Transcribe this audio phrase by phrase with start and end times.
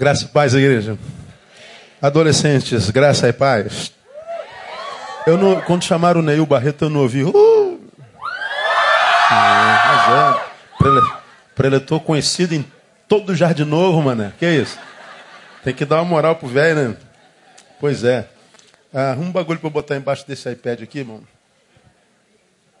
[0.00, 0.98] Graça e paz, igreja.
[2.00, 3.92] Adolescentes, graça e paz.
[5.26, 7.22] Eu não, quando chamaram o Neil Barreto, eu não ouvi.
[7.22, 7.78] Uh!
[9.30, 10.44] mas é,
[10.78, 11.00] prele,
[11.54, 12.64] preletor conhecido em
[13.06, 14.32] todo o Jardim Novo, mané.
[14.38, 14.78] Que isso?
[15.62, 16.96] Tem que dar uma moral pro velho, né?
[17.78, 18.26] Pois é.
[18.94, 21.20] Arruma um bagulho para eu botar embaixo desse iPad aqui, irmão.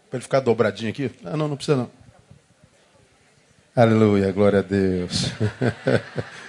[0.08, 1.10] Para ele ficar dobradinho aqui.
[1.22, 1.90] Ah, não, não precisa não.
[3.76, 5.30] Aleluia, glória a Deus.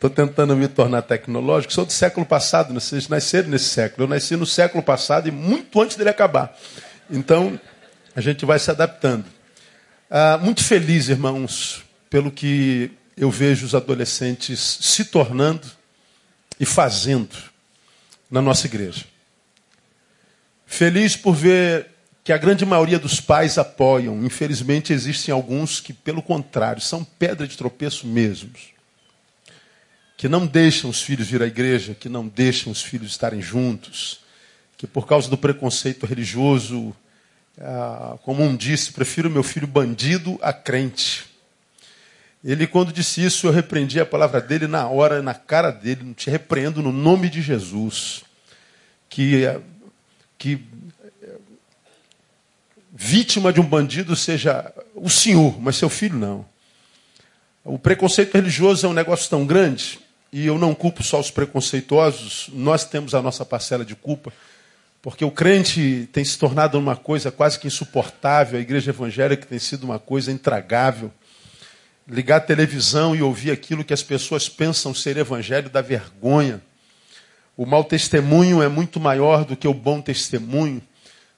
[0.00, 1.74] Estou tentando me tornar tecnológico.
[1.74, 4.04] Sou do século passado, vocês nasceram nesse século.
[4.04, 6.58] Eu nasci no século passado e muito antes dele acabar.
[7.10, 7.60] Então,
[8.16, 9.26] a gente vai se adaptando.
[10.10, 15.68] Ah, muito feliz, irmãos, pelo que eu vejo os adolescentes se tornando
[16.58, 17.36] e fazendo
[18.30, 19.04] na nossa igreja.
[20.64, 21.88] Feliz por ver
[22.24, 24.24] que a grande maioria dos pais apoiam.
[24.24, 28.79] Infelizmente, existem alguns que, pelo contrário, são pedra de tropeço mesmos
[30.20, 34.20] que não deixam os filhos vir à igreja, que não deixam os filhos estarem juntos,
[34.76, 36.94] que por causa do preconceito religioso,
[37.58, 41.24] ah, como um disse, prefiro meu filho bandido a crente.
[42.44, 46.12] Ele, quando disse isso, eu repreendi a palavra dele na hora, na cara dele, não
[46.12, 48.22] te repreendo no nome de Jesus.
[49.08, 49.58] Que,
[50.36, 50.62] que
[52.92, 56.44] vítima de um bandido seja o senhor, mas seu filho não.
[57.64, 62.48] O preconceito religioso é um negócio tão grande e eu não culpo só os preconceituosos,
[62.52, 64.32] nós temos a nossa parcela de culpa,
[65.02, 69.58] porque o crente tem se tornado uma coisa quase que insuportável, a igreja evangélica tem
[69.58, 71.10] sido uma coisa intragável.
[72.06, 76.60] Ligar a televisão e ouvir aquilo que as pessoas pensam ser evangelho dá vergonha.
[77.56, 80.82] O mau testemunho é muito maior do que o bom testemunho.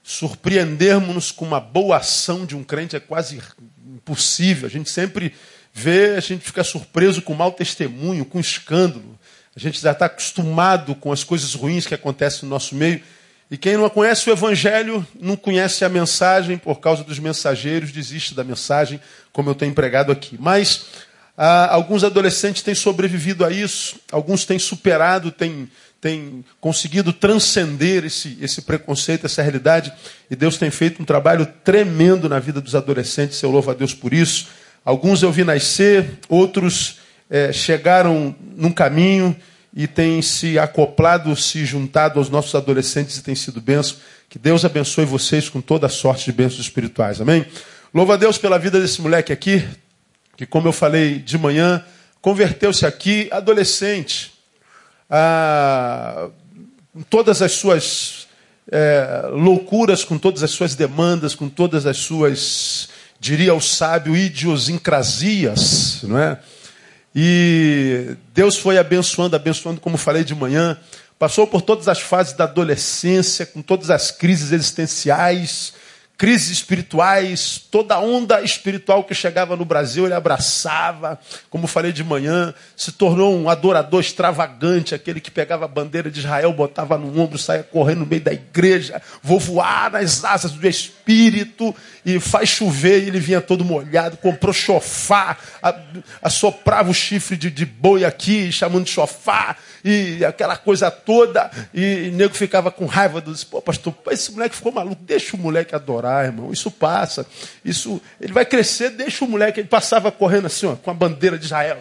[0.01, 3.41] Surpreendermos-nos com uma boa ação de um crente é quase
[3.85, 4.67] impossível.
[4.67, 5.33] A gente sempre
[5.73, 9.17] vê, a gente fica surpreso com mau testemunho, com escândalo.
[9.55, 13.01] A gente já está acostumado com as coisas ruins que acontecem no nosso meio.
[13.49, 18.33] E quem não conhece o Evangelho, não conhece a mensagem, por causa dos mensageiros, desiste
[18.33, 18.99] da mensagem,
[19.31, 20.37] como eu tenho empregado aqui.
[20.39, 20.85] Mas
[21.37, 25.69] ah, alguns adolescentes têm sobrevivido a isso, alguns têm superado, têm,
[25.99, 29.91] têm conseguido transcender esse, esse preconceito, essa realidade.
[30.29, 33.93] E Deus tem feito um trabalho tremendo na vida dos adolescentes, eu louvo a Deus
[33.93, 34.47] por isso.
[34.85, 36.99] Alguns eu vi nascer, outros
[37.29, 39.35] é, chegaram num caminho
[39.73, 43.97] e têm se acoplado, se juntado aos nossos adolescentes e têm sido bênção.
[44.29, 47.21] Que Deus abençoe vocês com toda a sorte de bênçãos espirituais.
[47.21, 47.45] Amém?
[47.93, 49.65] Louva a Deus pela vida desse moleque aqui,
[50.35, 51.83] que, como eu falei de manhã,
[52.21, 54.33] converteu-se aqui adolescente.
[55.09, 56.29] Ah,
[56.91, 58.27] com todas as suas
[58.71, 62.89] é, loucuras, com todas as suas demandas, com todas as suas
[63.23, 66.37] diria o sábio, idiosincrasias, não é?
[67.15, 70.77] E Deus foi abençoando, abençoando, como falei de manhã,
[71.17, 75.73] passou por todas as fases da adolescência, com todas as crises existenciais,
[76.23, 81.19] crises espirituais, toda onda espiritual que chegava no Brasil, ele abraçava,
[81.49, 86.21] como falei de manhã, se tornou um adorador extravagante, aquele que pegava a bandeira de
[86.21, 90.65] Israel, botava no ombro, saia correndo no meio da igreja, vou voar nas asas do
[90.65, 91.75] Espírito,
[92.05, 95.35] e faz chover, e ele vinha todo molhado, comprou chofá,
[96.21, 98.91] assoprava o chifre de, de boi aqui, chamando de
[99.83, 104.55] e aquela coisa toda, e, o nego ficava com raiva dos, pô, pastor, esse moleque
[104.55, 107.25] ficou maluco, deixa o moleque adorar, irmão, isso passa,
[107.65, 111.37] isso, ele vai crescer, deixa o moleque, ele passava correndo assim, ó, com a bandeira
[111.37, 111.79] de Israel,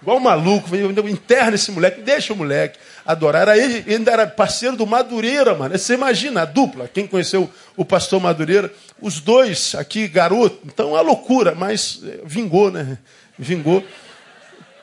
[0.00, 0.68] igual um maluco,
[1.08, 3.42] interna esse moleque, deixa o moleque adorar.
[3.42, 5.76] Era ele, ainda era parceiro do Madureira, mano.
[5.76, 11.00] Você imagina a dupla, quem conheceu o pastor Madureira, os dois aqui, garoto, então é
[11.00, 12.98] loucura, mas eh, vingou, né?
[13.38, 13.84] Vingou.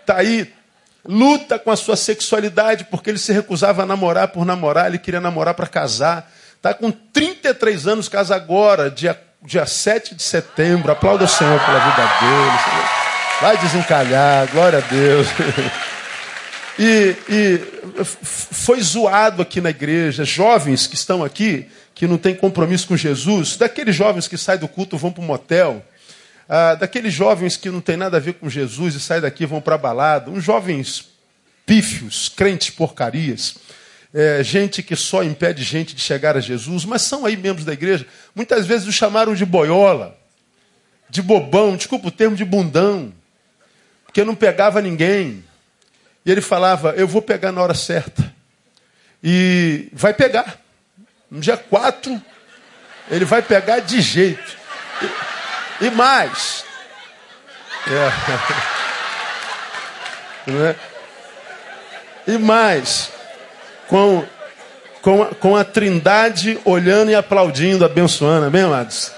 [0.06, 0.52] Tá aí,
[1.08, 5.22] luta com a sua sexualidade, porque ele se recusava a namorar por namorar, ele queria
[5.22, 6.32] namorar para casar.
[6.56, 10.92] Está com 33 anos, casa agora, dia, dia 7 de setembro.
[10.92, 12.60] Aplauda o Senhor pela vida dele.
[13.42, 15.28] Vai desencalhar, glória a Deus.
[16.78, 20.26] E, e, foi zoado aqui na igreja.
[20.26, 24.68] Jovens que estão aqui, que não têm compromisso com Jesus, daqueles jovens que saem do
[24.68, 25.82] culto vão para o motel,
[26.48, 29.62] ah, daqueles jovens que não tem nada a ver com Jesus e saem daqui vão
[29.62, 31.10] para a balada, uns jovens
[31.66, 33.56] pífios, crentes porcarias,
[34.14, 37.74] é, gente que só impede gente de chegar a Jesus, mas são aí membros da
[37.74, 38.08] igreja.
[38.34, 40.18] Muitas vezes os chamaram de boiola,
[41.10, 43.12] de bobão, desculpa o termo, de bundão,
[44.06, 45.44] porque não pegava ninguém.
[46.26, 48.34] E ele falava: Eu vou pegar na hora certa.
[49.22, 50.62] E vai pegar.
[51.30, 52.22] No dia 4,
[53.12, 54.58] ele vai pegar de jeito.
[55.82, 56.64] E, mais.
[57.88, 58.12] É.
[60.52, 60.76] Não é?
[62.28, 63.12] E mais,
[63.88, 64.24] com,
[65.02, 69.12] com, a, com a trindade olhando e aplaudindo, abençoando, amém, amados?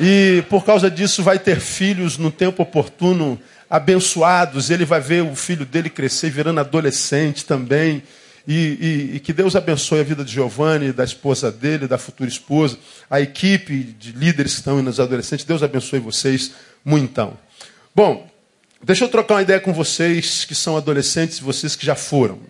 [0.00, 4.70] E por causa disso vai ter filhos no tempo oportuno, abençoados.
[4.70, 8.02] Ele vai ver o filho dele crescer, virando adolescente também.
[8.50, 8.54] E,
[9.12, 12.78] e, e, que Deus abençoe a vida de Giovanni, da esposa dele, da futura esposa,
[13.10, 15.44] a equipe de líderes que estão nos adolescentes.
[15.44, 16.52] Deus abençoe vocês
[16.82, 17.36] muitão.
[17.94, 18.26] Bom,
[18.82, 22.40] deixa eu trocar uma ideia com vocês que são adolescentes e vocês que já foram.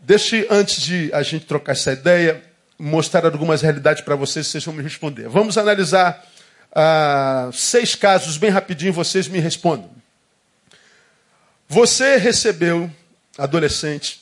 [0.00, 2.44] Deixe, antes de a gente trocar essa ideia,
[2.78, 5.30] mostrar algumas realidades para vocês, vocês vão me responder.
[5.30, 6.26] Vamos analisar
[6.74, 9.90] ah, seis casos bem rapidinho, vocês me respondam.
[11.66, 12.90] Você recebeu
[13.38, 14.20] adolescente,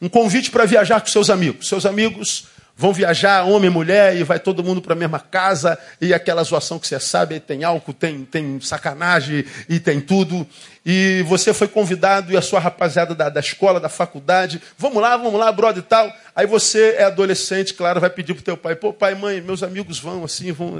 [0.00, 1.68] um convite para viajar com seus amigos.
[1.68, 2.46] Seus amigos
[2.76, 6.42] vão viajar, homem e mulher, e vai todo mundo para a mesma casa, e aquela
[6.42, 10.46] zoação que você sabe, tem álcool, tem, tem sacanagem e tem tudo.
[10.84, 15.16] E você foi convidado, e a sua rapaziada da, da escola, da faculdade, vamos lá,
[15.16, 16.12] vamos lá, brother e tal.
[16.34, 20.00] Aí você é adolescente, claro, vai pedir pro teu pai, pô, pai, mãe, meus amigos
[20.00, 20.74] vão assim, vão.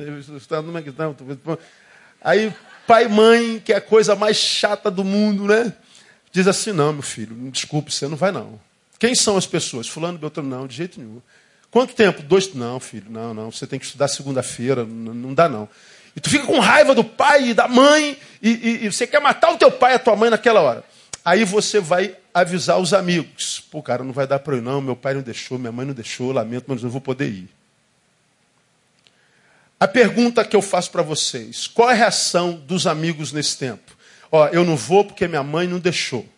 [2.20, 2.52] Aí,
[2.86, 5.72] pai mãe, que é a coisa mais chata do mundo, né?
[6.34, 8.60] Diz assim: não, meu filho, desculpe, você não vai não.
[8.98, 9.88] Quem são as pessoas?
[9.88, 11.22] Fulano, Beltrano, não, de jeito nenhum.
[11.70, 12.22] Quanto tempo?
[12.22, 12.52] Dois?
[12.54, 13.50] Não, filho, não, não.
[13.50, 15.68] Você tem que estudar segunda-feira, não, dá não.
[16.14, 19.20] E tu fica com raiva do pai e da mãe, e, e, e, você quer
[19.20, 20.84] matar o teu pai e a tua mãe naquela hora.
[21.24, 23.64] Aí você vai avisar os amigos.
[23.70, 25.94] Pô, cara, não vai dar para eu não, meu pai não deixou, minha mãe não
[25.94, 27.48] deixou, lamento, mas não vou poder ir.
[29.80, 33.94] A pergunta que eu faço para vocês: qual é a reação dos amigos nesse tempo?
[34.36, 36.28] Ó, eu não vou porque minha mãe não deixou.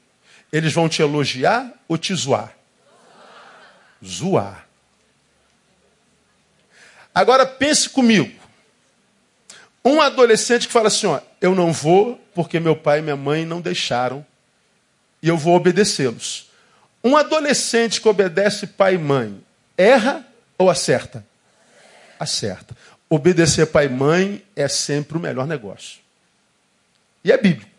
[0.53, 2.55] Eles vão te elogiar ou te zoar?
[4.05, 4.69] Zoar.
[7.15, 8.39] Agora pense comigo.
[9.83, 13.47] Um adolescente que fala assim: ó, eu não vou porque meu pai e minha mãe
[13.47, 14.27] não deixaram
[15.23, 16.51] e eu vou obedecê-los.
[17.03, 19.43] Um adolescente que obedece pai e mãe,
[19.75, 20.23] erra
[20.59, 21.25] ou acerta?
[22.21, 22.77] Acerta.
[23.09, 26.01] Obedecer pai e mãe é sempre o melhor negócio.
[27.25, 27.75] E é bíblico.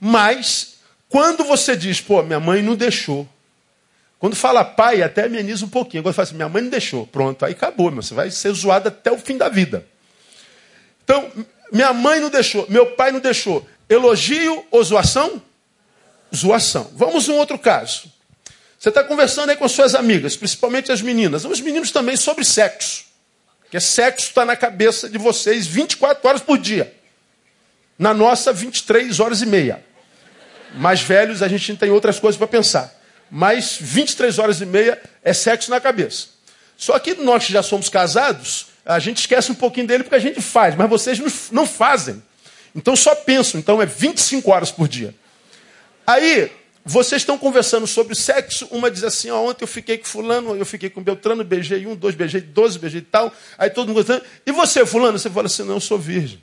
[0.00, 0.76] Mas,
[1.08, 3.28] quando você diz, pô, minha mãe não deixou.
[4.18, 6.02] Quando fala pai, até ameniza um pouquinho.
[6.02, 7.06] Quando fala assim, minha mãe não deixou.
[7.06, 8.02] Pronto, aí acabou, meu.
[8.02, 9.86] Você vai ser zoado até o fim da vida.
[11.04, 11.30] Então,
[11.72, 13.66] minha mãe não deixou, meu pai não deixou.
[13.88, 15.40] Elogio ou zoação?
[16.34, 16.90] Zoação.
[16.94, 18.10] Vamos um outro caso.
[18.78, 23.04] Você está conversando aí com suas amigas, principalmente as meninas, os meninos também sobre sexo.
[23.60, 26.94] Porque sexo está na cabeça de vocês 24 horas por dia.
[27.98, 29.85] Na nossa, 23 horas e meia.
[30.76, 32.94] Mais velhos, a gente tem outras coisas para pensar.
[33.30, 36.28] Mas 23 horas e meia é sexo na cabeça.
[36.76, 40.20] Só que nós que já somos casados, a gente esquece um pouquinho dele porque a
[40.20, 41.18] gente faz, mas vocês
[41.50, 42.22] não fazem.
[42.74, 43.58] Então só pensam.
[43.58, 45.14] Então é 25 horas por dia.
[46.06, 46.52] Aí,
[46.84, 50.64] vocês estão conversando sobre sexo, uma diz assim, ó, ontem eu fiquei com fulano, eu
[50.64, 53.32] fiquei com Beltrano, beijei um, dois, beijei doze, beijei tal.
[53.58, 54.22] Aí todo mundo gostando.
[54.46, 55.18] E você, fulano?
[55.18, 56.40] Você fala assim, não, eu sou virgem.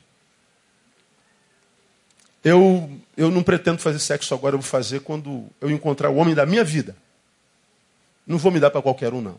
[2.44, 6.34] Eu, eu não pretendo fazer sexo agora, eu vou fazer quando eu encontrar o homem
[6.34, 6.96] da minha vida.
[8.26, 9.38] Não vou me dar para qualquer um, não.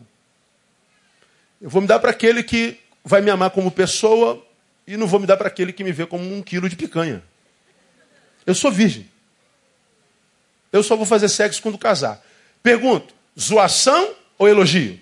[1.61, 4.45] Eu vou me dar para aquele que vai me amar como pessoa
[4.87, 7.23] e não vou me dar para aquele que me vê como um quilo de picanha.
[8.45, 9.09] Eu sou virgem.
[10.71, 12.23] Eu só vou fazer sexo quando casar.
[12.61, 14.99] Pergunto: zoação ou elogio?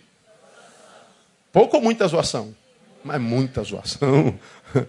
[1.51, 2.55] Pouco ou muita zoação?
[3.03, 4.39] Mas muita zoação.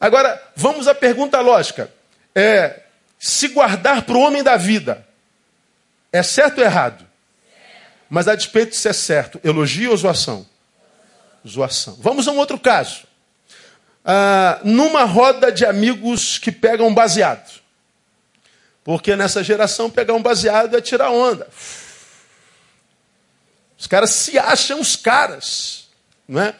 [0.00, 1.92] Agora, vamos à pergunta lógica
[2.34, 2.82] é
[3.18, 5.06] se guardar para o homem da vida.
[6.12, 7.06] É certo ou errado?
[8.10, 10.46] Mas a despeito de ser certo, elogio ou zoação?
[11.46, 11.96] Zoação.
[12.00, 13.04] Vamos a um outro caso.
[14.04, 17.60] Ah, numa roda de amigos que pegam baseado.
[18.84, 21.48] Porque nessa geração pegar um baseado é tirar onda.
[23.78, 25.88] Os caras se acham os caras.
[26.26, 26.54] Não é?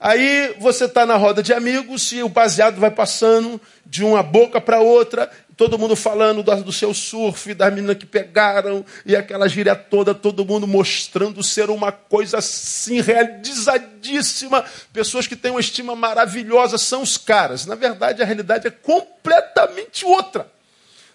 [0.00, 4.58] Aí você está na roda de amigos e o baseado vai passando de uma boca
[4.58, 9.46] para outra, todo mundo falando do, do, seu surf, das meninas que pegaram, e aquela
[9.46, 14.64] gíria toda, todo mundo mostrando ser uma coisa assim, realizadíssima.
[14.90, 17.66] Pessoas que têm uma estima maravilhosa são os caras.
[17.66, 20.50] Na verdade, a realidade é completamente outra.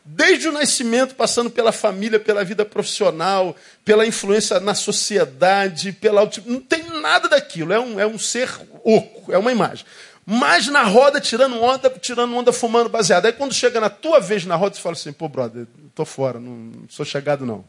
[0.08, 6.62] Desde o nascimento, passando pela família, pela vida profissional, pela influência na sociedade, pela não
[6.62, 7.74] tem nada daquilo.
[7.74, 8.48] É um, é um ser
[8.84, 9.84] oco, é uma imagem.
[10.24, 13.26] Mas na roda, tirando onda, tirando onda, fumando baseado.
[13.26, 16.40] Aí quando chega na tua vez na roda, você fala assim, pô, brother, tô fora,
[16.40, 17.66] não, não sou chegado não.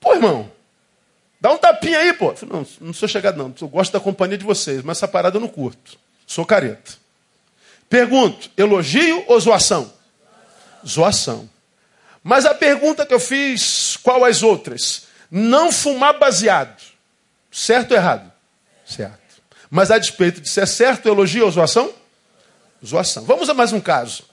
[0.00, 0.50] Pô, irmão,
[1.38, 2.34] dá um tapinha aí, pô.
[2.50, 5.40] Não, não sou chegado não, eu gosto da companhia de vocês, mas essa parada eu
[5.40, 5.98] não curto.
[6.26, 6.92] Sou careta.
[7.90, 9.99] Pergunto, elogio ou zoação?
[10.86, 11.48] Zoação.
[12.22, 15.04] Mas a pergunta que eu fiz, qual as outras?
[15.30, 16.82] Não fumar baseado.
[17.50, 18.30] Certo ou errado?
[18.84, 19.18] Certo.
[19.70, 21.92] Mas a despeito de ser certo, elogio ou zoação?
[22.84, 23.24] Zoação.
[23.24, 24.24] Vamos a mais um caso.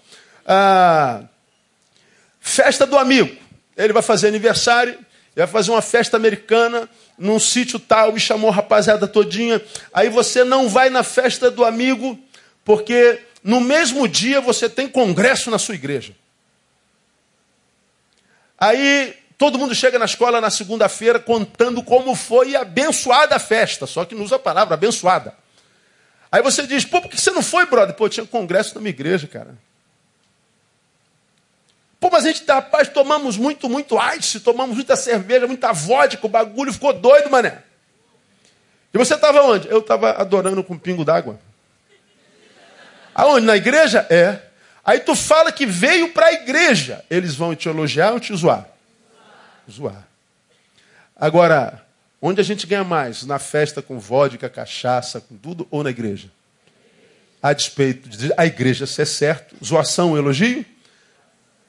[0.45, 1.23] Ah,
[2.39, 3.35] festa do amigo.
[3.75, 4.97] Ele vai fazer aniversário,
[5.35, 9.61] vai fazer uma festa americana num sítio tal e chamou a rapaziada todinha.
[9.93, 12.19] Aí você não vai na festa do amigo
[12.65, 16.13] porque no mesmo dia você tem congresso na sua igreja.
[18.57, 24.03] Aí todo mundo chega na escola na segunda-feira contando como foi abençoada a festa, só
[24.03, 25.35] que não usa a palavra abençoada.
[26.31, 27.95] Aí você diz, pô, por que você não foi, brother?
[27.95, 29.55] Pô, tinha congresso na minha igreja, cara.
[31.99, 36.29] Pô, mas a gente, rapaz, tomamos muito, muito ice, tomamos muita cerveja, muita vodka, o
[36.29, 37.63] bagulho ficou doido, mané.
[38.93, 39.67] E você estava onde?
[39.67, 41.39] Eu estava adorando com um pingo d'água.
[43.15, 43.45] Aonde?
[43.45, 44.05] Na igreja?
[44.09, 44.46] É.
[44.87, 47.03] Aí tu fala que veio para a igreja.
[47.09, 48.65] Eles vão te elogiar ou te zoar?
[49.69, 50.07] Zoar.
[51.13, 51.85] Agora,
[52.21, 53.25] onde a gente ganha mais?
[53.25, 56.29] Na festa com vodka, cachaça, com tudo, ou na igreja?
[57.43, 60.65] A despeito de a igreja ser certo, zoação, elogio?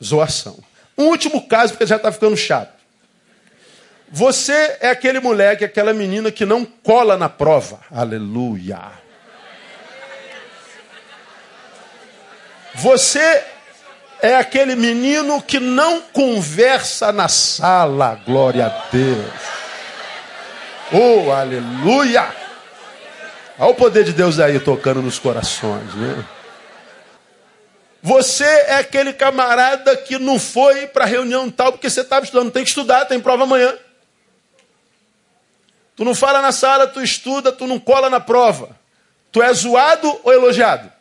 [0.02, 0.56] Zoação.
[0.96, 2.78] Um último caso, porque já está ficando chato.
[4.10, 7.80] Você é aquele moleque, aquela menina que não cola na prova.
[7.90, 9.07] Aleluia.
[12.78, 13.44] Você
[14.22, 18.20] é aquele menino que não conversa na sala.
[18.24, 19.32] Glória a Deus.
[20.92, 22.28] Oh, aleluia.
[23.58, 26.24] Olha o poder de Deus aí tocando nos corações, né?
[28.00, 32.52] Você é aquele camarada que não foi para reunião tal porque você estava estudando.
[32.52, 33.74] Tem que estudar, tem prova amanhã.
[35.96, 38.70] Tu não fala na sala, tu estuda, tu não cola na prova.
[39.32, 40.92] Tu é zoado ou elogiado?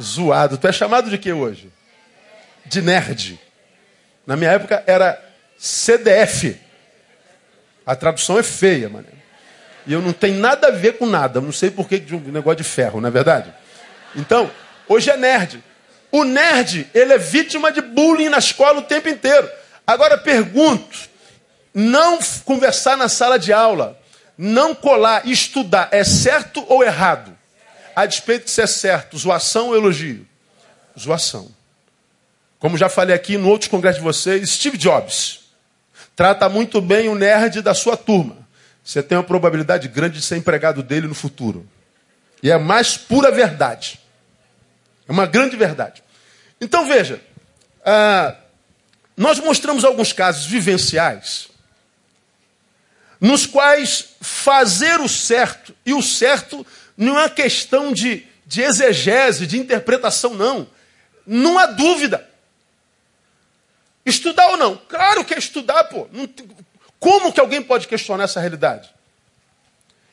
[0.00, 0.58] Zoado.
[0.58, 1.70] Tu é chamado de que hoje?
[2.64, 3.38] De nerd.
[4.26, 5.22] Na minha época era
[5.58, 6.60] CDF.
[7.86, 9.06] A tradução é feia, mano.
[9.86, 11.40] E eu não tenho nada a ver com nada.
[11.40, 13.52] Não sei por que de um negócio de ferro, não é verdade?
[14.14, 14.50] Então,
[14.86, 15.64] hoje é nerd.
[16.12, 19.48] O nerd, ele é vítima de bullying na escola o tempo inteiro.
[19.86, 21.08] Agora pergunto:
[21.72, 23.98] não conversar na sala de aula,
[24.36, 27.37] não colar, estudar, é certo ou errado?
[28.02, 30.24] A despeito de ser certo, zoação ou elogio?
[30.96, 31.50] Zoação.
[32.60, 35.40] Como já falei aqui no outro congresso de vocês, Steve Jobs
[36.14, 38.36] trata muito bem o nerd da sua turma.
[38.84, 41.68] Você tem uma probabilidade grande de ser empregado dele no futuro.
[42.40, 43.98] E é mais pura verdade.
[45.08, 46.00] É uma grande verdade.
[46.60, 47.20] Então veja,
[47.84, 48.36] ah,
[49.16, 51.48] nós mostramos alguns casos vivenciais
[53.20, 56.64] nos quais fazer o certo e o certo
[56.98, 60.68] não é uma questão de, de exegese, de interpretação, não.
[61.24, 62.28] Não há dúvida.
[64.04, 64.76] Estudar ou não?
[64.76, 66.08] Claro que é estudar, pô.
[66.98, 68.92] Como que alguém pode questionar essa realidade?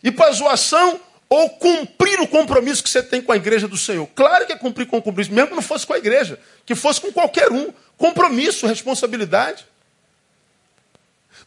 [0.03, 4.07] E para zoação ou cumprir o compromisso que você tem com a igreja do Senhor?
[4.13, 6.75] Claro que é cumprir com o compromisso, mesmo que não fosse com a igreja, que
[6.75, 7.73] fosse com qualquer um.
[7.97, 9.65] Compromisso, responsabilidade.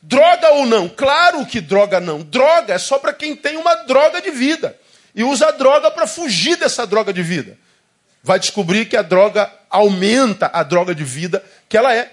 [0.02, 0.88] Droga ou não?
[0.88, 2.23] Claro que droga não.
[2.23, 4.76] Droga é só para quem tem uma droga de vida
[5.19, 7.59] e usa a droga para fugir dessa droga de vida.
[8.23, 12.13] Vai descobrir que a droga aumenta a droga de vida que ela é.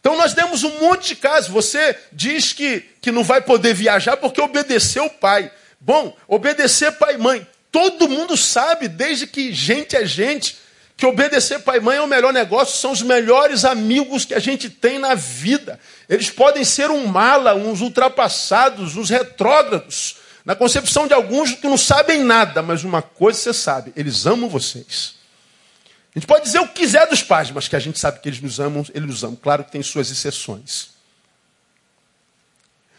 [0.00, 1.48] Então nós temos um monte de casos.
[1.50, 5.48] Você diz que, que não vai poder viajar porque obedeceu o pai.
[5.80, 7.46] Bom, obedecer pai e mãe.
[7.70, 10.56] Todo mundo sabe, desde que gente é gente,
[10.96, 14.40] que obedecer pai e mãe é o melhor negócio, são os melhores amigos que a
[14.40, 15.78] gente tem na vida.
[16.08, 21.78] Eles podem ser um mala, uns ultrapassados, uns retrógrados, na concepção de alguns que não
[21.78, 25.14] sabem nada, mas uma coisa você sabe: eles amam vocês.
[26.14, 28.28] A gente pode dizer o que quiser dos pais, mas que a gente sabe que
[28.28, 29.36] eles nos amam, eles nos amam.
[29.36, 30.90] Claro que tem suas exceções.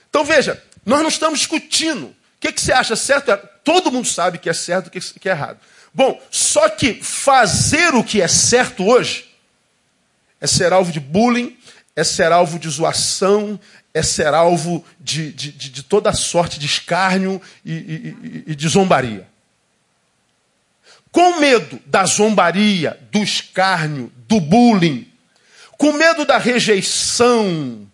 [0.10, 2.08] Então veja, nós não estamos discutindo.
[2.08, 3.32] O que, que você acha certo?
[3.64, 5.60] Todo mundo sabe que é certo e que é errado.
[5.94, 9.30] Bom, só que fazer o que é certo hoje
[10.42, 11.58] é ser alvo de bullying,
[11.96, 13.60] é ser alvo de zoação,
[13.94, 19.28] é ser alvo de, de, de, toda sorte de escárnio e, e, e de zombaria.
[21.12, 25.08] Com medo da zombaria, do escárnio, do bullying,
[25.78, 27.88] com medo da rejeição,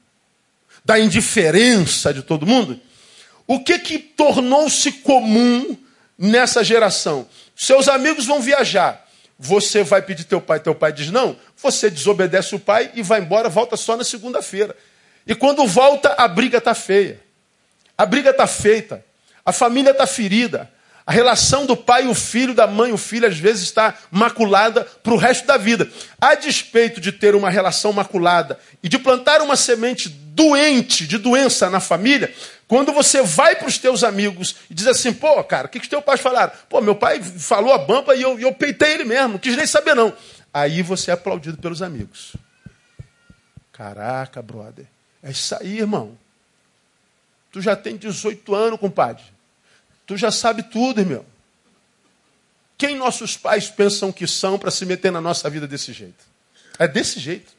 [0.86, 2.80] da indiferença de todo mundo,
[3.46, 5.76] o que que tornou-se comum
[6.18, 7.28] nessa geração?
[7.56, 9.06] Seus amigos vão viajar.
[9.38, 11.36] Você vai pedir teu pai, teu pai diz não.
[11.58, 14.76] Você desobedece o pai e vai embora, volta só na segunda-feira.
[15.30, 17.22] E quando volta, a briga está feia.
[17.96, 19.06] A briga está feita.
[19.46, 20.68] A família está ferida.
[21.06, 23.94] A relação do pai e o filho, da mãe e o filho, às vezes está
[24.10, 25.88] maculada para o resto da vida.
[26.20, 31.70] A despeito de ter uma relação maculada e de plantar uma semente doente, de doença
[31.70, 32.34] na família,
[32.68, 35.86] quando você vai para os teus amigos e diz assim, pô, cara, o que, que
[35.86, 36.54] os teus pais falaram?
[36.68, 39.68] Pô, meu pai falou a bamba e eu, eu peitei ele mesmo, não quis nem
[39.68, 40.12] saber não.
[40.52, 42.36] Aí você é aplaudido pelos amigos.
[43.72, 44.88] Caraca, brother.
[45.22, 46.18] É isso aí, irmão.
[47.52, 49.24] Tu já tem 18 anos, compadre.
[50.06, 51.26] Tu já sabe tudo, irmão.
[52.78, 56.24] Quem nossos pais pensam que são para se meter na nossa vida desse jeito?
[56.78, 57.52] É desse jeito.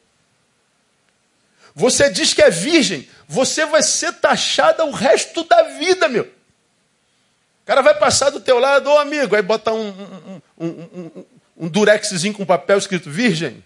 [1.75, 6.23] Você diz que é virgem, você vai ser taxada o resto da vida, meu.
[6.23, 11.25] O cara vai passar do teu lado, ô amigo, aí bota um, um, um, um,
[11.57, 13.63] um durexzinho com papel escrito virgem.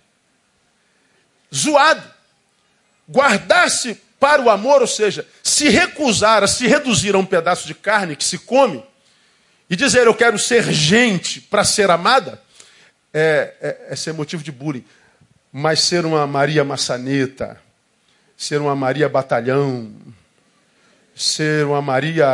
[1.54, 2.15] Zoado.
[3.08, 7.76] Guardar-se para o amor, ou seja, se recusar a se reduzir a um pedaço de
[7.76, 8.84] carne que se come
[9.70, 12.42] e dizer eu quero ser gente para ser amada,
[13.14, 14.86] é, é, é, ser motivo de bullying.
[15.52, 17.62] Mas ser uma Maria Maçaneta,
[18.36, 19.92] ser uma Maria Batalhão,
[21.16, 22.28] ser uma Maria.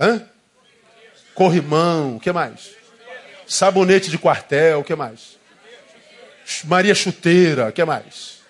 [0.00, 0.26] Hã?
[1.34, 2.70] Corrimão, o que mais?
[3.46, 5.38] Sabonete de quartel, o que mais?
[6.64, 8.41] Maria Chuteira, o que mais?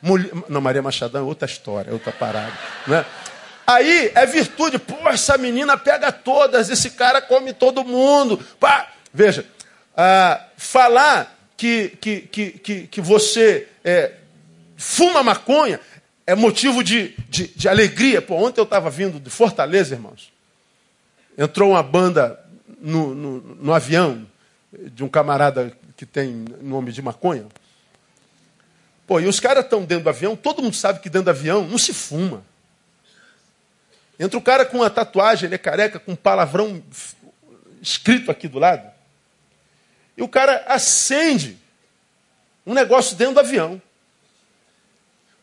[0.00, 0.30] Mulher...
[0.48, 2.52] Não, Maria Machadão é outra história, é outra parada.
[2.86, 3.04] Né?
[3.66, 4.78] Aí é virtude.
[4.78, 8.38] Pô, essa menina pega todas, esse cara come todo mundo.
[8.58, 8.88] Pá.
[9.12, 9.44] Veja,
[9.96, 14.12] ah, falar que, que, que, que, que você é,
[14.76, 15.80] fuma maconha
[16.26, 18.22] é motivo de, de, de alegria.
[18.22, 20.32] Pô, ontem eu estava vindo de Fortaleza, irmãos.
[21.36, 22.38] Entrou uma banda
[22.80, 24.26] no, no, no avião
[24.72, 27.46] de um camarada que tem nome de maconha.
[29.08, 31.66] Pô, e os caras estão dentro do avião, todo mundo sabe que dentro do avião
[31.66, 32.44] não se fuma.
[34.20, 36.82] Entra o cara com uma tatuagem, ele é careca, com um palavrão
[37.80, 38.86] escrito aqui do lado.
[40.14, 41.56] E o cara acende
[42.66, 43.80] um negócio dentro do avião.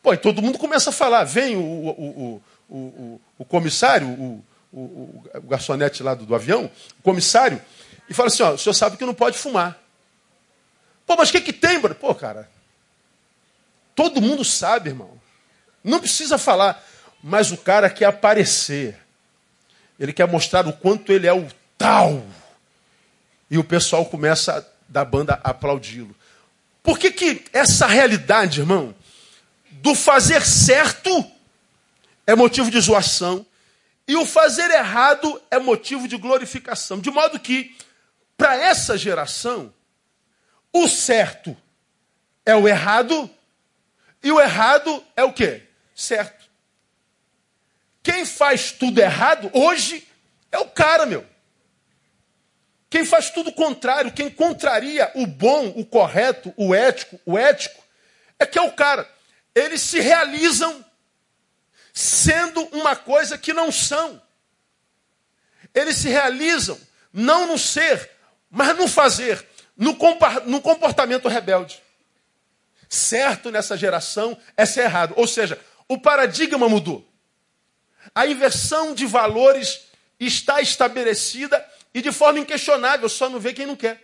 [0.03, 1.23] Pô, e todo mundo começa a falar.
[1.23, 6.69] Vem o, o, o, o, o comissário, o, o, o garçonete lá do, do, avião,
[6.99, 7.59] o comissário,
[8.07, 9.75] e fala assim: ó, o senhor sabe que não pode fumar.
[11.03, 11.95] Pô, mas o que, que tem, bro?
[11.95, 12.53] Pô, cara,
[13.95, 15.19] Todo mundo sabe, irmão.
[15.83, 16.83] Não precisa falar.
[17.23, 18.99] Mas o cara quer aparecer.
[19.99, 22.23] Ele quer mostrar o quanto ele é o tal.
[23.49, 26.15] E o pessoal começa da banda a aplaudi-lo.
[26.83, 28.93] Por que, que essa realidade, irmão,
[29.71, 31.25] do fazer certo
[32.27, 33.45] é motivo de zoação
[34.07, 36.99] e o fazer errado é motivo de glorificação?
[36.99, 37.75] De modo que,
[38.37, 39.73] para essa geração,
[40.71, 41.55] o certo
[42.45, 43.29] é o errado
[44.25, 45.61] e o errado é o quê?
[45.93, 46.49] Certo.
[48.01, 50.07] Quem faz tudo errado hoje
[50.51, 51.23] é o cara, meu.
[52.89, 57.83] Quem faz tudo contrário, quem contraria o bom, o correto, o ético, o ético,
[58.39, 59.07] é que é o cara.
[59.53, 60.83] Eles se realizam
[61.93, 64.19] sendo uma coisa que não são.
[65.71, 66.79] Eles se realizam
[67.13, 68.09] não no ser,
[68.49, 71.84] mas no fazer, no comportamento rebelde
[72.89, 75.13] certo nessa geração é ser errado.
[75.17, 77.07] Ou seja, o paradigma mudou.
[78.13, 79.87] A inversão de valores
[80.19, 84.03] está estabelecida e de forma inquestionável, só não vê quem não quer.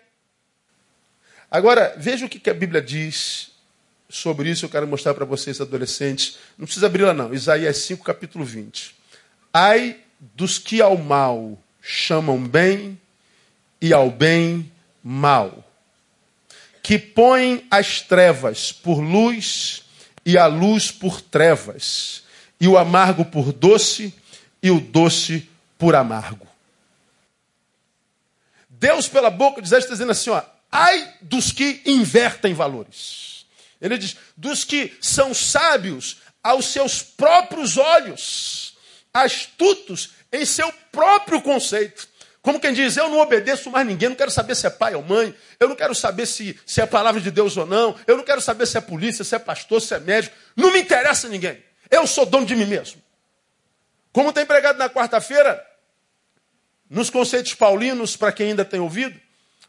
[1.49, 3.51] Agora, veja o que a Bíblia diz
[4.09, 6.37] sobre isso, eu quero mostrar para vocês, adolescentes.
[6.57, 7.33] Não precisa abrir lá, não.
[7.33, 8.95] Isaías 5, capítulo 20.
[9.53, 12.99] Ai dos que ao mal chamam bem
[13.81, 14.71] e ao bem
[15.03, 15.65] mal
[16.81, 19.83] que põem as trevas por luz
[20.25, 22.23] e a luz por trevas,
[22.59, 24.13] e o amargo por doce
[24.61, 26.47] e o doce por amargo.
[28.69, 30.41] Deus, pela boca de Zé, está dizendo assim: ó,
[30.71, 33.45] ai dos que invertem valores.
[33.79, 38.75] Ele diz: dos que são sábios aos seus próprios olhos,
[39.13, 42.07] astutos em seu próprio conceito.
[42.41, 45.03] Como quem diz, eu não obedeço mais ninguém, não quero saber se é pai ou
[45.03, 48.23] mãe, eu não quero saber se, se é palavra de Deus ou não, eu não
[48.23, 51.63] quero saber se é polícia, se é pastor, se é médico, não me interessa ninguém.
[51.89, 53.01] Eu sou dono de mim mesmo.
[54.11, 55.63] Como tem pregado na quarta-feira,
[56.89, 59.19] nos conceitos paulinos, para quem ainda tem ouvido,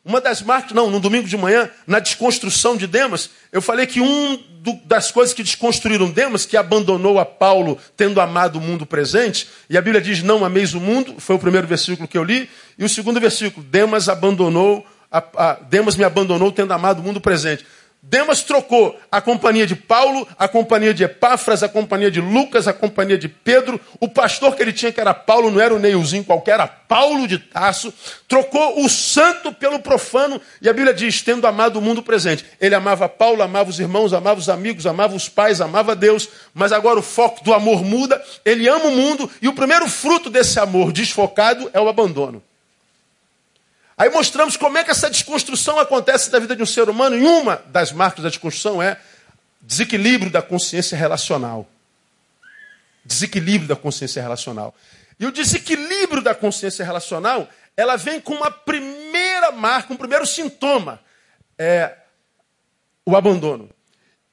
[0.05, 4.01] uma das marcas, não, no domingo de manhã, na desconstrução de Demas, eu falei que
[4.01, 8.85] um do, das coisas que desconstruíram Demas, que abandonou a Paulo tendo amado o mundo
[8.85, 12.25] presente, e a Bíblia diz: Não ameis o mundo, foi o primeiro versículo que eu
[12.25, 17.03] li, e o segundo versículo: Demas abandonou, a, a, Demas me abandonou tendo amado o
[17.03, 17.65] mundo presente.
[18.05, 22.73] Demas trocou a companhia de Paulo, a companhia de Epáfras, a companhia de Lucas, a
[22.73, 23.81] companhia de Pedro.
[24.01, 27.29] O pastor que ele tinha, que era Paulo, não era o Neilzinho qualquer, era Paulo
[27.29, 27.95] de Tasso.
[28.27, 30.41] Trocou o santo pelo profano.
[30.61, 32.45] E a Bíblia diz: tendo amado o mundo presente.
[32.61, 36.29] Ele amava Paulo, amava os irmãos, amava os amigos, amava os pais, amava Deus.
[36.53, 38.21] Mas agora o foco do amor muda.
[38.45, 39.31] Ele ama o mundo.
[39.41, 42.43] E o primeiro fruto desse amor desfocado é o abandono.
[44.03, 47.23] Aí mostramos como é que essa desconstrução acontece na vida de um ser humano, e
[47.23, 49.01] uma das marcas da desconstrução é
[49.61, 51.69] desequilíbrio da consciência relacional.
[53.05, 54.75] Desequilíbrio da consciência relacional.
[55.21, 61.01] E o desequilíbrio da consciência relacional, ela vem com uma primeira marca, um primeiro sintoma.
[61.57, 61.95] É
[63.07, 63.71] o abandono.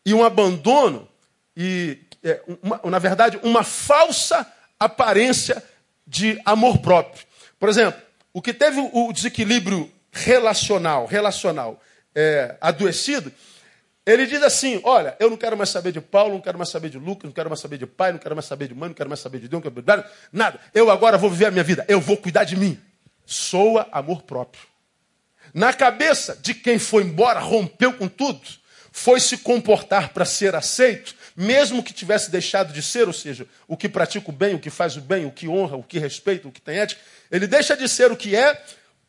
[0.04, 1.08] E um abandono,
[1.56, 5.64] e é, uma, na verdade, uma falsa aparência
[6.08, 7.24] de amor próprio.
[7.60, 8.09] Por exemplo,
[8.40, 11.78] o que teve o desequilíbrio relacional, relacional
[12.16, 13.34] é, adoecido,
[14.06, 16.90] ele diz assim: Olha, eu não quero mais saber de Paulo, não quero mais saber
[16.90, 18.96] de Lucas, não quero mais saber de pai, não quero mais saber de mãe, não
[18.96, 20.60] quero mais saber de Deus, não quero nada, nada.
[20.74, 22.80] Eu agora vou viver a minha vida, eu vou cuidar de mim.
[23.26, 24.64] Soa amor próprio.
[25.54, 28.40] Na cabeça de quem foi embora, rompeu com tudo,
[28.90, 33.76] foi se comportar para ser aceito, mesmo que tivesse deixado de ser, ou seja, o
[33.76, 36.48] que pratica o bem, o que faz o bem, o que honra, o que respeita,
[36.48, 38.62] o que tem ética, ele deixa de ser o que é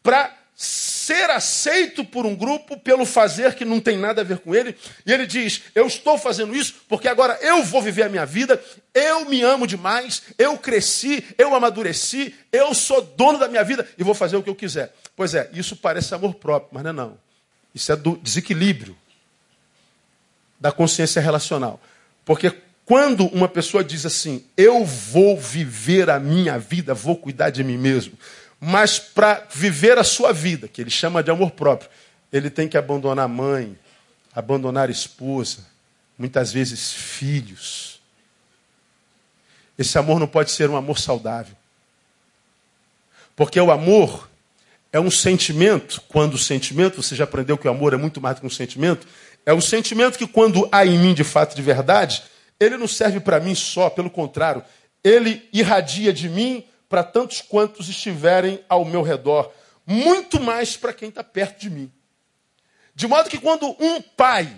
[0.02, 4.54] para ser aceito por um grupo pelo fazer que não tem nada a ver com
[4.54, 4.76] ele.
[5.06, 8.62] E ele diz: Eu estou fazendo isso porque agora eu vou viver a minha vida,
[8.92, 14.04] eu me amo demais, eu cresci, eu amadureci, eu sou dono da minha vida e
[14.04, 14.94] vou fazer o que eu quiser.
[15.16, 17.18] Pois é, isso parece amor próprio, mas não é não.
[17.74, 18.96] Isso é do desequilíbrio
[20.60, 21.80] da consciência relacional.
[22.22, 22.54] Porque
[22.90, 27.78] quando uma pessoa diz assim, eu vou viver a minha vida, vou cuidar de mim
[27.78, 28.14] mesmo,
[28.58, 31.88] mas para viver a sua vida, que ele chama de amor próprio,
[32.32, 33.78] ele tem que abandonar a mãe,
[34.34, 35.58] abandonar a esposa,
[36.18, 38.00] muitas vezes filhos.
[39.78, 41.54] Esse amor não pode ser um amor saudável.
[43.36, 44.28] Porque o amor
[44.92, 48.34] é um sentimento, quando o sentimento, você já aprendeu que o amor é muito mais
[48.34, 49.06] do que um sentimento,
[49.46, 52.24] é um sentimento que quando há em mim de fato de verdade,
[52.60, 54.62] ele não serve para mim só, pelo contrário,
[55.02, 59.50] ele irradia de mim para tantos quantos estiverem ao meu redor,
[59.86, 61.90] muito mais para quem está perto de mim.
[62.94, 64.54] De modo que quando um pai,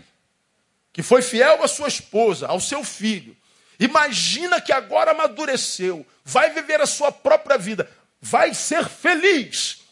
[0.93, 3.37] que foi fiel à sua esposa, ao seu filho,
[3.79, 7.89] imagina que agora amadureceu, vai viver a sua própria vida,
[8.21, 9.83] vai ser feliz,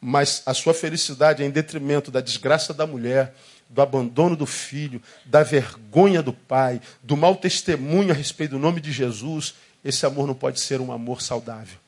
[0.00, 3.34] mas a sua felicidade é em detrimento da desgraça da mulher,
[3.74, 8.80] do abandono do filho, da vergonha do pai, do mau testemunho a respeito do nome
[8.80, 11.78] de Jesus, esse amor não pode ser um amor saudável.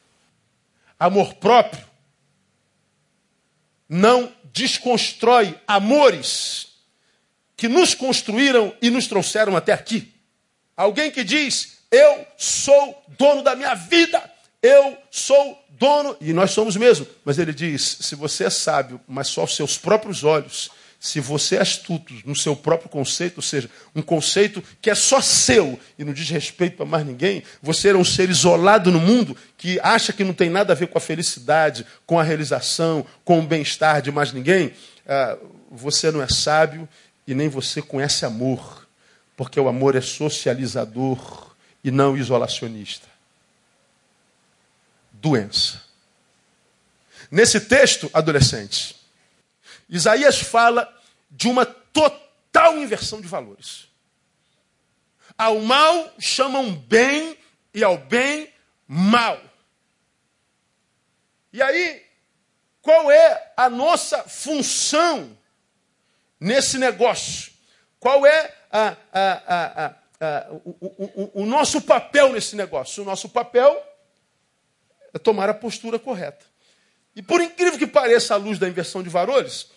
[0.98, 1.86] Amor próprio
[3.88, 6.66] não desconstrói amores
[7.56, 10.12] que nos construíram e nos trouxeram até aqui.
[10.76, 14.28] Alguém que diz: Eu sou dono da minha vida,
[14.60, 17.06] eu sou dono, e nós somos mesmo.
[17.24, 21.56] Mas ele diz: Se você é sábio, mas só aos seus próprios olhos, se você
[21.56, 26.04] é astuto no seu próprio conceito, ou seja, um conceito que é só seu e
[26.04, 30.12] não diz respeito para mais ninguém, você é um ser isolado no mundo que acha
[30.12, 34.02] que não tem nada a ver com a felicidade, com a realização, com o bem-estar
[34.02, 34.72] de mais ninguém,
[35.06, 35.36] ah,
[35.70, 36.88] você não é sábio
[37.26, 38.88] e nem você conhece amor,
[39.36, 41.54] porque o amor é socializador
[41.84, 43.06] e não isolacionista.
[45.12, 45.82] Doença.
[47.30, 48.95] Nesse texto, adolescentes,
[49.88, 50.92] Isaías fala
[51.30, 53.88] de uma total inversão de valores.
[55.36, 57.38] Ao mal chamam bem
[57.72, 58.52] e ao bem
[58.86, 59.40] mal.
[61.52, 62.04] E aí,
[62.80, 65.36] qual é a nossa função
[66.40, 67.52] nesse negócio?
[67.98, 73.02] Qual é a, a, a, o, o, o nosso papel nesse negócio?
[73.02, 73.82] O nosso papel
[75.12, 76.44] é tomar a postura correta.
[77.16, 79.68] E por incrível que pareça, à luz da inversão de valores,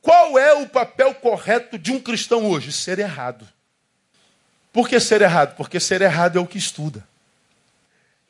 [0.00, 2.72] qual é o papel correto de um cristão hoje?
[2.72, 3.46] Ser errado.
[4.72, 5.54] Por que ser errado?
[5.56, 7.06] Porque ser errado é o que estuda.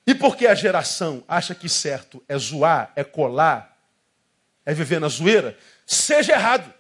[0.05, 3.77] E porque a geração acha que certo é zoar, é colar,
[4.65, 6.73] é viver na zoeira, seja errado.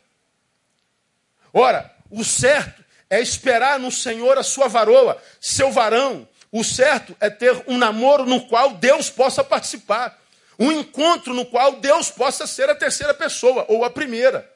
[1.53, 6.29] Ora, o certo é esperar no Senhor a sua varoa, seu varão.
[6.51, 10.21] O certo é ter um namoro no qual Deus possa participar.
[10.59, 14.51] Um encontro no qual Deus possa ser a terceira pessoa ou a primeira.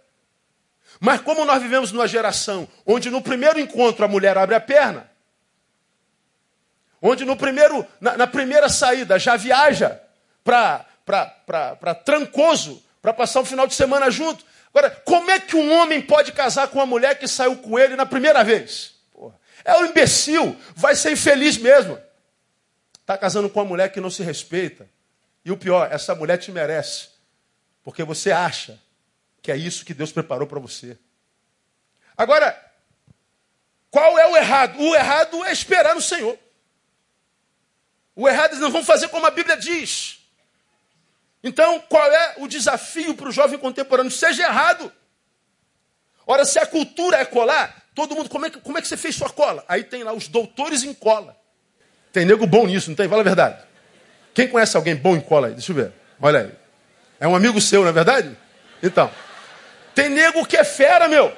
[0.98, 5.10] Mas como nós vivemos numa geração onde no primeiro encontro a mulher abre a perna,
[7.00, 10.00] onde no primeiro, na, na primeira saída já viaja
[10.44, 10.84] para
[12.04, 16.32] Trancoso, para passar o final de semana junto, Agora, como é que um homem pode
[16.32, 18.94] casar com uma mulher que saiu com ele na primeira vez?
[19.12, 19.34] Porra,
[19.64, 21.98] é um imbecil, vai ser infeliz mesmo.
[23.00, 24.88] Está casando com uma mulher que não se respeita.
[25.44, 27.08] E o pior, essa mulher te merece.
[27.82, 28.78] Porque você acha
[29.42, 30.98] que é isso que Deus preparou para você.
[32.16, 32.58] Agora,
[33.90, 34.78] qual é o errado?
[34.78, 36.38] O errado é esperar no Senhor.
[38.14, 40.20] O errado eles não vão fazer como a Bíblia diz.
[41.42, 44.10] Então, qual é o desafio para o jovem contemporâneo?
[44.10, 44.92] Seja errado.
[46.26, 48.96] Ora, se a cultura é colar, todo mundo, como é, que, como é que você
[48.96, 49.64] fez sua cola?
[49.66, 51.36] Aí tem lá os doutores em cola.
[52.12, 53.08] Tem nego bom nisso, não tem?
[53.08, 53.69] Fala a verdade.
[54.34, 55.54] Quem conhece alguém bom em cola aí?
[55.54, 55.92] Deixa eu ver.
[56.20, 56.52] Olha aí.
[57.18, 58.36] É um amigo seu, não é verdade?
[58.82, 59.10] Então.
[59.94, 61.34] Tem nego que é fera, meu.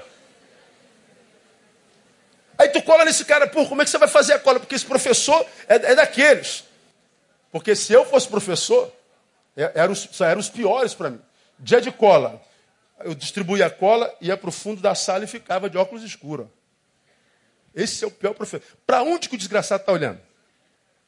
[2.59, 4.61] Aí tu cola nesse cara, pô, como é que você vai fazer a cola?
[4.61, 6.64] Porque esse professor é, é daqueles.
[7.50, 8.92] Porque se eu fosse professor,
[9.57, 11.20] é, eram os, eram os piores para mim.
[11.59, 12.40] Dia de cola.
[13.00, 16.46] Eu distribuía a cola, ia para o fundo da sala e ficava de óculos escuros.
[17.74, 18.64] Esse é o pior professor.
[18.87, 20.20] Para onde que o desgraçado está olhando?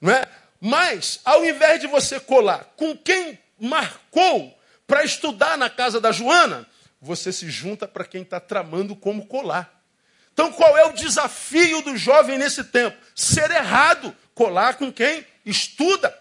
[0.01, 0.25] Não é?
[0.61, 6.67] Mas, ao invés de você colar com quem marcou para estudar na casa da Joana,
[7.01, 9.83] você se junta para quem está tramando como colar.
[10.33, 12.97] Então, qual é o desafio do jovem nesse tempo?
[13.15, 16.17] Ser errado, colar com quem estuda.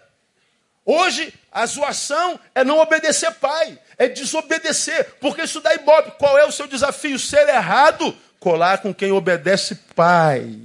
[0.85, 6.11] Hoje, a zoação é não obedecer pai, é desobedecer, porque isso dá ibope.
[6.19, 7.17] Qual é o seu desafio?
[7.17, 10.59] Ser errado, colar com quem obedece pai.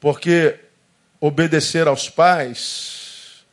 [0.00, 0.58] Porque
[1.22, 3.44] obedecer aos pais,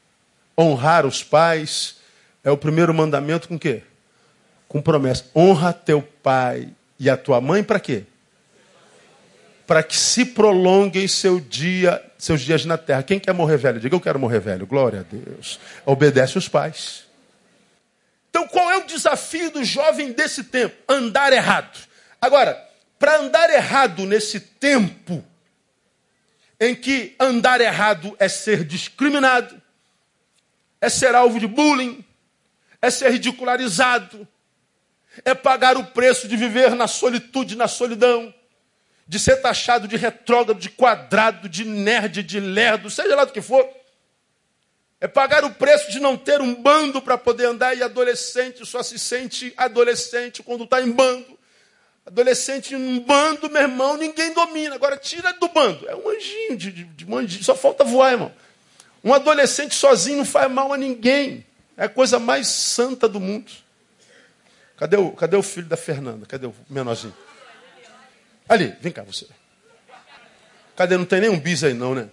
[0.58, 1.98] honrar os pais,
[2.44, 3.84] é o primeiro mandamento com quê?
[4.68, 5.26] Com promessa.
[5.36, 8.06] Honra teu pai e a tua mãe para quê?
[9.68, 13.04] Para que se prolonguem seu dia, seus dias na terra.
[13.04, 13.80] Quem quer morrer velho?
[13.80, 14.66] Diga eu quero morrer velho.
[14.66, 15.60] Glória a Deus.
[15.86, 17.04] Obedece os pais.
[18.32, 20.76] Então, qual é o desafio do jovem desse tempo?
[20.90, 21.78] Andar errado.
[22.20, 22.60] Agora,
[22.98, 25.24] para andar errado nesse tempo,
[26.60, 29.60] em que andar errado é ser discriminado,
[30.82, 32.04] é ser alvo de bullying,
[32.82, 34.28] é ser ridicularizado,
[35.24, 38.34] é pagar o preço de viver na solitude, na solidão,
[39.08, 43.42] de ser taxado de retrógrado, de quadrado, de nerd, de lerdo, seja lá do que
[43.42, 43.68] for.
[45.02, 48.84] É pagar o preço de não ter um bando para poder andar e adolescente só
[48.84, 51.39] se sente adolescente quando está em bando.
[52.10, 54.74] Adolescente num bando, meu irmão, ninguém domina.
[54.74, 55.88] Agora tira do bando.
[55.88, 57.44] É um anjinho de, de, de anjinho.
[57.44, 58.34] Só falta voar, irmão.
[59.04, 61.46] Um adolescente sozinho não faz mal a ninguém.
[61.78, 63.52] É a coisa mais santa do mundo.
[64.76, 66.26] Cadê o, cadê o filho da Fernanda?
[66.26, 67.16] Cadê o menorzinho?
[68.48, 69.28] Ali, vem cá você.
[70.76, 70.98] Cadê?
[70.98, 72.10] Não tem nenhum bis aí não, né?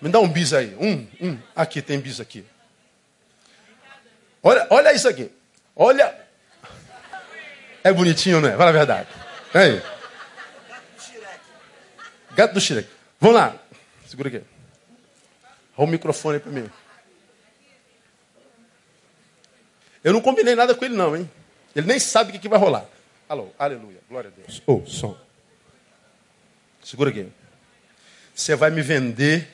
[0.00, 0.72] Me dá um bis aí.
[0.78, 1.38] Um, um.
[1.56, 2.44] Aqui, tem bis aqui.
[4.40, 5.32] Olha, olha isso aqui.
[5.74, 6.25] Olha
[7.86, 8.56] é bonitinho, não é?
[8.56, 9.08] Fala a verdade.
[9.54, 9.82] Aí.
[12.34, 12.88] Gato do Shrek.
[13.20, 13.56] Vamos lá.
[14.06, 14.42] Segura aqui.
[15.76, 16.68] Olha o microfone para mim.
[20.02, 21.30] Eu não combinei nada com ele, não, hein?
[21.74, 22.86] Ele nem sabe o que, que vai rolar.
[23.28, 24.62] Alô, aleluia, glória a Deus.
[24.66, 25.16] Ô, oh, som.
[26.82, 27.28] Segura aqui.
[28.34, 29.48] Você vai me vender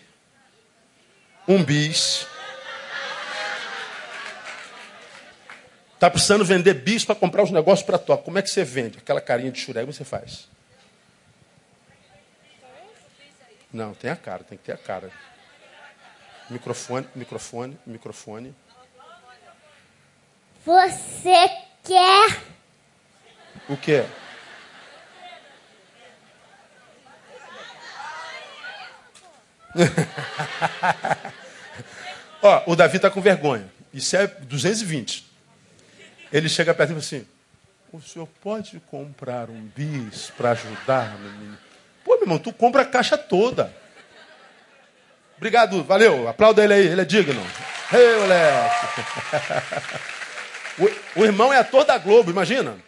[1.49, 2.27] um bis
[6.03, 8.25] Está precisando vender bis para comprar os negócios para tocar.
[8.25, 8.99] Como é que você vende?
[8.99, 10.49] Aquela carinha de churé, como você faz?
[13.73, 15.13] Não, tem a cara, tem que ter a cara.
[16.51, 18.53] Microfone, microfone, microfone.
[20.67, 21.49] Você
[21.85, 22.43] quer?
[23.69, 24.05] O que?
[32.43, 33.73] Ó, o Davi está com vergonha.
[33.95, 35.31] Isso é 220.
[36.33, 37.27] Ele chega perto e fala assim:
[37.93, 41.59] O senhor pode comprar um bis para ajudar no menino?
[42.05, 43.73] Pô, meu irmão, tu compra a caixa toda.
[45.37, 46.29] Obrigado, valeu.
[46.29, 47.43] Aplauda ele aí, ele é digno.
[47.93, 50.13] Ei, moleque.
[50.79, 52.79] O, o, irmão é ator da Globo, imagina.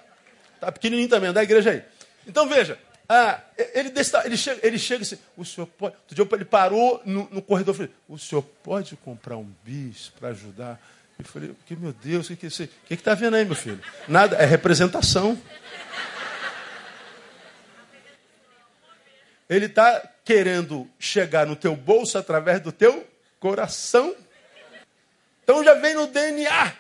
[0.59, 1.83] Tá pequenininho também, da igreja aí.
[2.27, 3.39] Então veja, ah,
[3.75, 3.93] ele,
[4.25, 5.95] ele, chega, ele chega assim, o senhor pode.
[5.97, 10.11] Outro dia ele parou no, no corredor e falou: O senhor pode comprar um bis
[10.19, 10.81] para ajudar
[11.19, 13.81] eu falei, que meu Deus, o que, que, você, que está vendo aí, meu filho?
[14.09, 15.41] Nada, é representação.
[19.49, 23.07] Ele está querendo chegar no teu bolso através do teu
[23.39, 24.15] coração.
[25.43, 26.75] Então já vem no DNA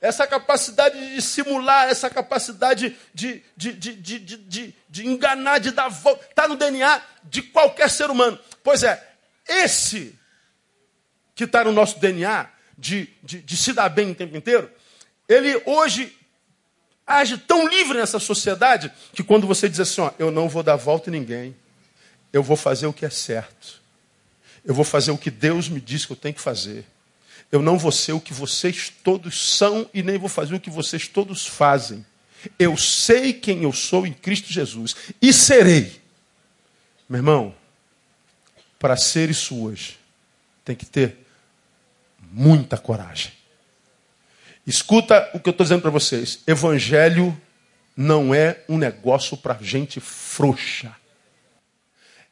[0.00, 5.88] essa capacidade de simular, essa capacidade de, de, de, de, de, de enganar, de dar
[5.88, 6.26] volta.
[6.28, 8.38] Está no DNA de qualquer ser humano.
[8.62, 9.02] Pois é,
[9.46, 10.18] esse
[11.34, 14.70] que está no nosso DNA de, de, de se dar bem o tempo inteiro,
[15.28, 16.14] ele hoje
[17.06, 20.76] age tão livre nessa sociedade que quando você diz assim, ó, eu não vou dar
[20.76, 21.56] volta em ninguém,
[22.32, 23.80] eu vou fazer o que é certo,
[24.64, 26.84] eu vou fazer o que Deus me diz que eu tenho que fazer.
[27.52, 30.68] Eu não vou ser o que vocês todos são e nem vou fazer o que
[30.68, 32.04] vocês todos fazem.
[32.58, 36.00] Eu sei quem eu sou em Cristo Jesus e serei.
[37.08, 37.54] Meu irmão,
[38.78, 39.96] para ser isso hoje,
[40.64, 41.25] tem que ter
[42.36, 43.32] muita coragem.
[44.66, 46.40] Escuta o que eu estou dizendo para vocês.
[46.46, 47.40] Evangelho
[47.96, 50.94] não é um negócio para gente frouxa.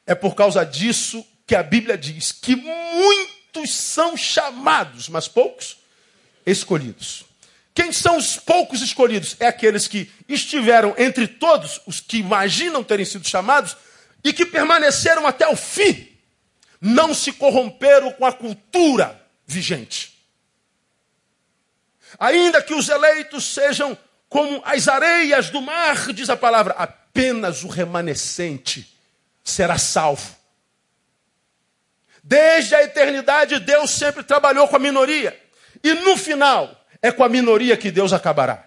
[0.07, 5.79] É por causa disso que a Bíblia diz que muitos são chamados, mas poucos
[6.45, 7.25] escolhidos.
[7.73, 9.37] Quem são os poucos escolhidos?
[9.41, 13.75] É aqueles que estiveram entre todos os que imaginam terem sido chamados
[14.23, 16.09] e que permaneceram até o fim.
[16.79, 20.15] Não se corromperam com a cultura vigente.
[22.19, 23.97] Ainda que os eleitos sejam
[24.29, 28.93] como as areias do mar, diz a palavra, apenas o remanescente
[29.43, 30.35] será salvo.
[32.23, 35.39] Desde a eternidade, Deus sempre trabalhou com a minoria.
[35.83, 38.67] E no final, é com a minoria que Deus acabará.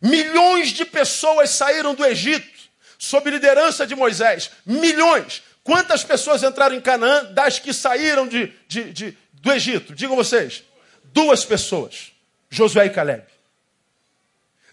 [0.00, 2.56] Milhões de pessoas saíram do Egito
[2.98, 4.50] sob liderança de Moisés.
[4.64, 5.42] Milhões.
[5.66, 9.96] Quantas pessoas entraram em Canaã das que saíram de, de, de, do Egito?
[9.96, 10.62] Digam vocês.
[11.06, 12.12] Duas pessoas.
[12.48, 13.24] Josué e Caleb.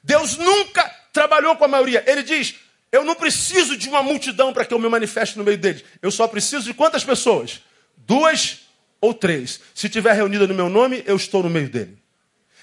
[0.03, 2.03] Deus nunca trabalhou com a maioria.
[2.05, 2.53] Ele diz:
[2.91, 5.83] Eu não preciso de uma multidão para que eu me manifeste no meio deles.
[5.99, 7.61] Eu só preciso de quantas pessoas?
[7.97, 8.59] Duas
[9.01, 9.61] ou três.
[9.73, 11.97] Se tiver reunida no meu nome, eu estou no meio dele.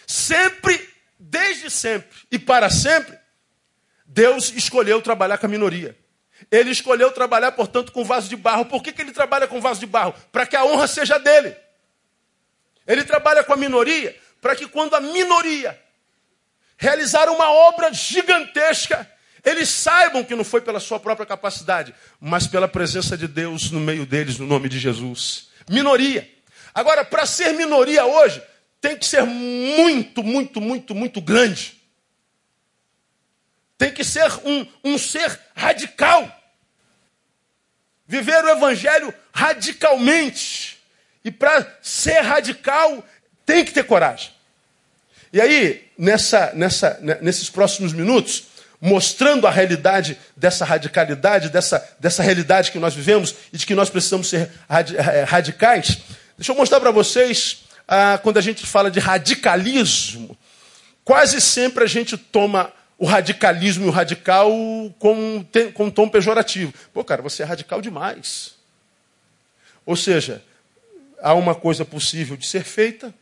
[0.06, 0.88] Sempre,
[1.18, 3.18] desde sempre e para sempre,
[4.06, 5.98] Deus escolheu trabalhar com a minoria.
[6.50, 8.66] Ele escolheu trabalhar, portanto, com vaso de barro.
[8.66, 10.14] Por que, que ele trabalha com vaso de barro?
[10.30, 11.56] Para que a honra seja dele.
[12.86, 15.78] Ele trabalha com a minoria para que quando a minoria
[16.76, 19.08] realizar uma obra gigantesca,
[19.44, 23.80] eles saibam que não foi pela sua própria capacidade, mas pela presença de Deus no
[23.80, 25.48] meio deles, no nome de Jesus.
[25.68, 26.28] Minoria.
[26.74, 28.42] Agora, para ser minoria hoje,
[28.80, 31.79] tem que ser muito, muito, muito, muito grande.
[33.80, 36.30] Tem que ser um, um ser radical.
[38.06, 40.78] Viver o evangelho radicalmente.
[41.24, 43.02] E para ser radical,
[43.46, 44.32] tem que ter coragem.
[45.32, 52.72] E aí, nessa, nessa, nesses próximos minutos, mostrando a realidade dessa radicalidade, dessa, dessa realidade
[52.72, 55.96] que nós vivemos e de que nós precisamos ser eh, radicais,
[56.36, 60.36] deixa eu mostrar para vocês ah, quando a gente fala de radicalismo,
[61.02, 64.50] quase sempre a gente toma o radicalismo e o radical
[64.98, 66.74] com, com um tom pejorativo.
[66.92, 68.54] Pô, cara, você é radical demais.
[69.86, 70.44] Ou seja,
[71.22, 73.12] há uma coisa possível de ser feita,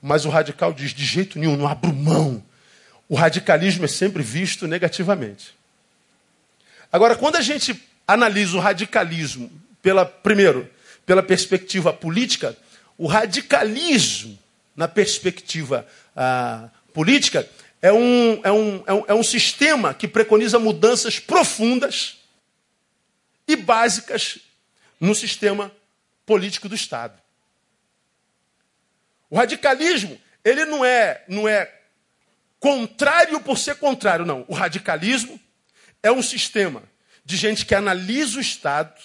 [0.00, 2.42] mas o radical diz: de jeito nenhum, não abro mão.
[3.06, 5.54] O radicalismo é sempre visto negativamente.
[6.90, 7.78] Agora, quando a gente
[8.08, 9.50] analisa o radicalismo
[9.82, 10.70] pela, primeiro,
[11.04, 12.56] pela perspectiva política,
[12.96, 14.38] o radicalismo,
[14.74, 17.46] na perspectiva ah, política,
[17.80, 22.18] é um, é, um, é, um, é um sistema que preconiza mudanças profundas
[23.46, 24.38] e básicas
[25.00, 25.72] no sistema
[26.24, 27.20] político do Estado.
[29.28, 31.72] O radicalismo, ele não é, não é
[32.58, 34.44] contrário por ser contrário, não.
[34.48, 35.38] O radicalismo
[36.02, 36.82] é um sistema
[37.24, 39.00] de gente que analisa o Estado,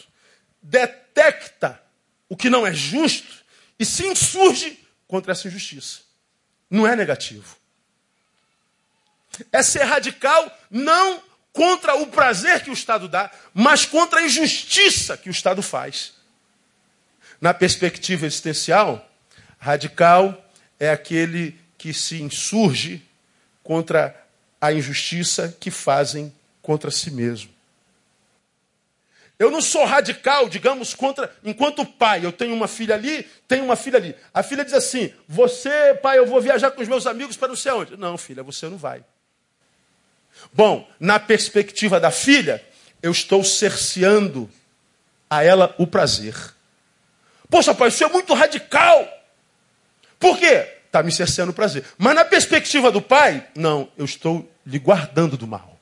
[0.61, 1.81] detecta
[2.29, 3.43] o que não é justo
[3.77, 6.01] e se insurge contra essa injustiça.
[6.69, 7.60] Não é negativo.
[9.51, 11.21] É ser radical não
[11.53, 16.13] contra o prazer que o Estado dá, mas contra a injustiça que o Estado faz.
[17.39, 19.09] Na perspectiva existencial,
[19.57, 20.45] radical
[20.79, 23.03] é aquele que se insurge
[23.63, 24.15] contra
[24.59, 27.49] a injustiça que fazem contra si mesmo.
[29.39, 31.35] Eu não sou radical, digamos, contra.
[31.43, 34.15] Enquanto pai, eu tenho uma filha ali, tenho uma filha ali.
[34.31, 37.55] A filha diz assim: Você, pai, eu vou viajar com os meus amigos para não
[37.55, 37.97] sei onde.
[37.97, 39.03] Não, filha, você não vai.
[40.53, 42.63] Bom, na perspectiva da filha,
[43.01, 44.49] eu estou cerceando
[45.29, 46.35] a ela o prazer.
[47.49, 49.07] Poxa, pai, isso é muito radical.
[50.19, 50.67] Por quê?
[50.85, 51.85] Está me cerceando o prazer.
[51.97, 55.79] Mas na perspectiva do pai, não, eu estou lhe guardando do mal.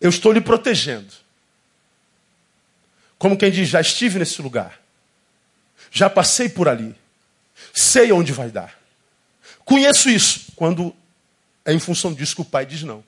[0.00, 1.12] Eu estou lhe protegendo.
[3.18, 4.80] Como quem diz, já estive nesse lugar.
[5.90, 6.94] Já passei por ali.
[7.74, 8.78] Sei onde vai dar.
[9.64, 10.52] Conheço isso.
[10.56, 10.94] Quando
[11.64, 13.04] é em função disso que o pai diz não.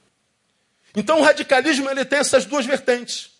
[0.95, 3.31] Então o radicalismo ele tem essas duas vertentes.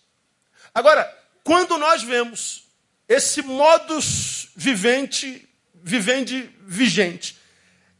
[0.73, 1.03] Agora,
[1.43, 2.63] quando nós vemos
[3.07, 5.47] esse modus vivente,
[5.83, 7.37] vivende vigente,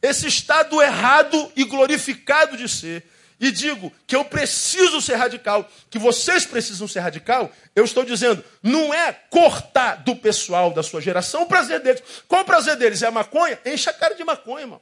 [0.02, 3.04] esse estado errado e glorificado de ser,
[3.38, 8.44] e digo que eu preciso ser radical, que vocês precisam ser radical, eu estou dizendo,
[8.62, 12.02] não é cortar do pessoal da sua geração o prazer deles.
[12.28, 13.02] Qual o prazer deles?
[13.02, 13.58] É a maconha?
[13.66, 14.80] Enche a cara de maconha, irmão.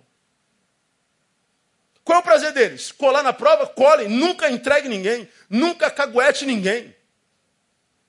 [2.05, 2.91] Qual é o prazer deles?
[2.91, 3.67] Colar na prova?
[3.67, 4.09] Colhem.
[4.09, 5.29] Nunca entregue ninguém.
[5.49, 6.95] Nunca caguete ninguém.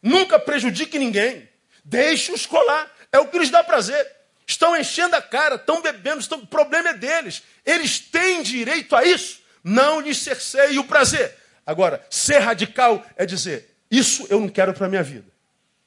[0.01, 1.47] Nunca prejudique ninguém.
[1.85, 2.91] Deixe-os colar.
[3.11, 4.09] É o que lhes dá prazer.
[4.45, 6.39] Estão enchendo a cara, estão bebendo, estão...
[6.39, 7.43] o problema é deles.
[7.65, 9.41] Eles têm direito a isso.
[9.63, 11.37] Não lhes cerceie o prazer.
[11.65, 15.31] Agora, ser radical é dizer: isso eu não quero para a minha vida.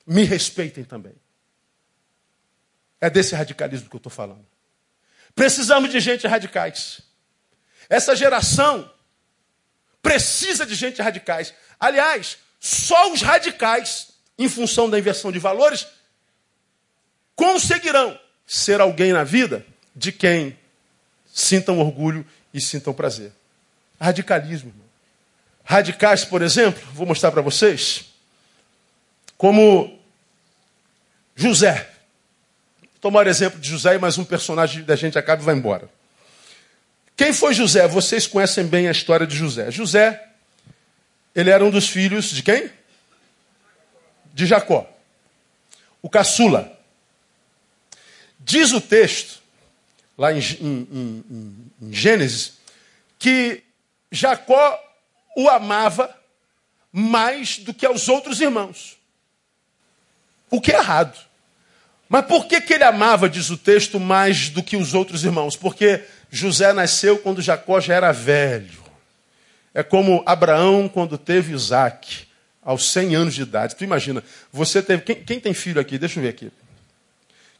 [0.06, 1.14] Me respeitem também.
[3.00, 4.46] É desse radicalismo que eu estou falando.
[5.34, 7.02] Precisamos de gente radicais.
[7.88, 8.90] Essa geração
[10.02, 11.52] precisa de gente radicais.
[11.78, 14.08] Aliás, só os radicais,
[14.38, 15.86] em função da inversão de valores,
[17.34, 19.64] conseguirão ser alguém na vida
[19.94, 20.58] de quem
[21.32, 23.32] sintam orgulho e sintam prazer.
[24.00, 24.72] Radicalismo.
[25.64, 28.06] Radicais, por exemplo, vou mostrar para vocês,
[29.36, 29.98] como
[31.34, 31.90] José.
[33.00, 35.88] Tomar o exemplo de José e mais um personagem da gente acaba e vai embora.
[37.16, 37.88] Quem foi José?
[37.88, 39.70] Vocês conhecem bem a história de José.
[39.70, 40.22] José,
[41.34, 42.70] ele era um dos filhos de quem?
[44.34, 44.86] De Jacó.
[46.02, 46.78] O caçula.
[48.38, 49.40] Diz o texto,
[50.16, 52.58] lá em, em, em, em Gênesis,
[53.18, 53.62] que
[54.12, 54.78] Jacó
[55.36, 56.14] o amava
[56.92, 58.96] mais do que aos outros irmãos.
[60.50, 61.18] O que é errado.
[62.08, 65.56] Mas por que, que ele amava, diz o texto, mais do que os outros irmãos?
[65.56, 68.84] Porque José nasceu quando Jacó já era velho.
[69.72, 72.26] É como Abraão quando teve Isaac,
[72.62, 73.76] aos 100 anos de idade.
[73.76, 75.02] Tu imagina, você teve.
[75.02, 75.98] Quem, quem tem filho aqui?
[75.98, 76.50] Deixa eu ver aqui.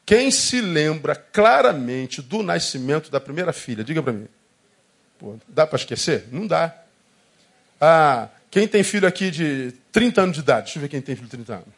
[0.05, 3.83] Quem se lembra claramente do nascimento da primeira filha?
[3.85, 4.29] Diga para mim.
[5.19, 6.27] Pô, dá para esquecer?
[6.31, 6.75] Não dá.
[7.81, 10.65] Ah, quem tem filho aqui de 30 anos de idade?
[10.65, 11.69] Deixa eu ver quem tem filho de 30 anos.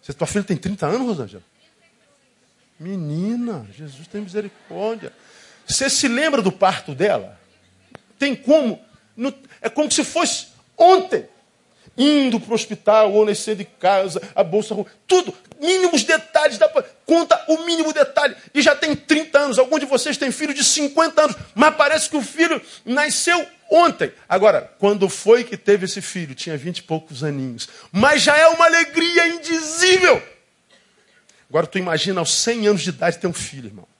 [0.00, 1.42] Você, tua filha tem 30 anos, Rosângela?
[2.78, 5.12] Menina, Jesus tem misericórdia.
[5.66, 7.38] Você se lembra do parto dela?
[8.18, 8.80] Tem como?
[9.60, 11.26] É como se fosse ontem.
[11.96, 14.74] Indo para o hospital, ou nascer de casa, a bolsa,
[15.06, 15.32] tudo.
[15.60, 16.58] Mínimos detalhes.
[16.58, 16.68] Dá
[17.06, 18.34] conta o mínimo detalhe.
[18.52, 19.58] E já tem 30 anos.
[19.58, 21.36] Alguns de vocês têm filho de 50 anos.
[21.54, 24.12] Mas parece que o filho nasceu ontem.
[24.28, 26.34] Agora, quando foi que teve esse filho?
[26.34, 27.68] Tinha 20 e poucos aninhos.
[27.92, 30.20] Mas já é uma alegria indizível.
[31.48, 33.93] Agora tu imagina aos 100 anos de idade ter um filho, irmão.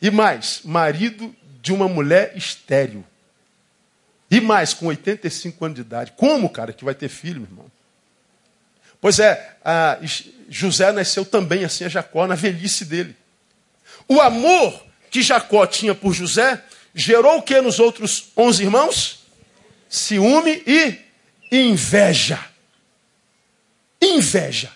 [0.00, 3.04] E mais, marido de uma mulher estéril.
[4.30, 6.12] E mais, com 85 anos de idade.
[6.16, 7.70] Como, cara, que vai ter filho, meu irmão?
[9.00, 9.56] Pois é,
[10.48, 13.16] José nasceu também assim a Jacó, na velhice dele.
[14.08, 16.62] O amor que Jacó tinha por José
[16.94, 19.26] gerou o que nos outros 11 irmãos?
[19.88, 20.98] Ciúme e
[21.50, 22.38] inveja.
[24.00, 24.70] Inveja.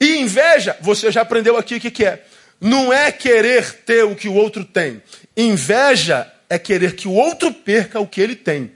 [0.00, 2.24] E inveja, você já aprendeu aqui o que, que é
[2.60, 5.02] não é querer ter o que o outro tem.
[5.36, 8.72] Inveja é querer que o outro perca o que ele tem.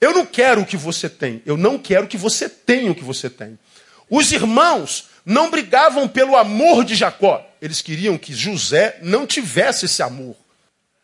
[0.00, 1.42] Eu não quero o que você tem.
[1.44, 3.58] Eu não quero que você tenha o que você tem.
[4.08, 7.44] Os irmãos não brigavam pelo amor de Jacó.
[7.60, 10.36] Eles queriam que José não tivesse esse amor.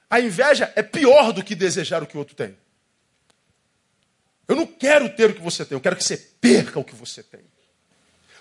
[0.08, 2.56] A inveja é pior do que desejar o que o outro tem.
[4.46, 6.94] Eu não quero ter o que você tem, eu quero que você perca o que
[6.94, 7.40] você tem.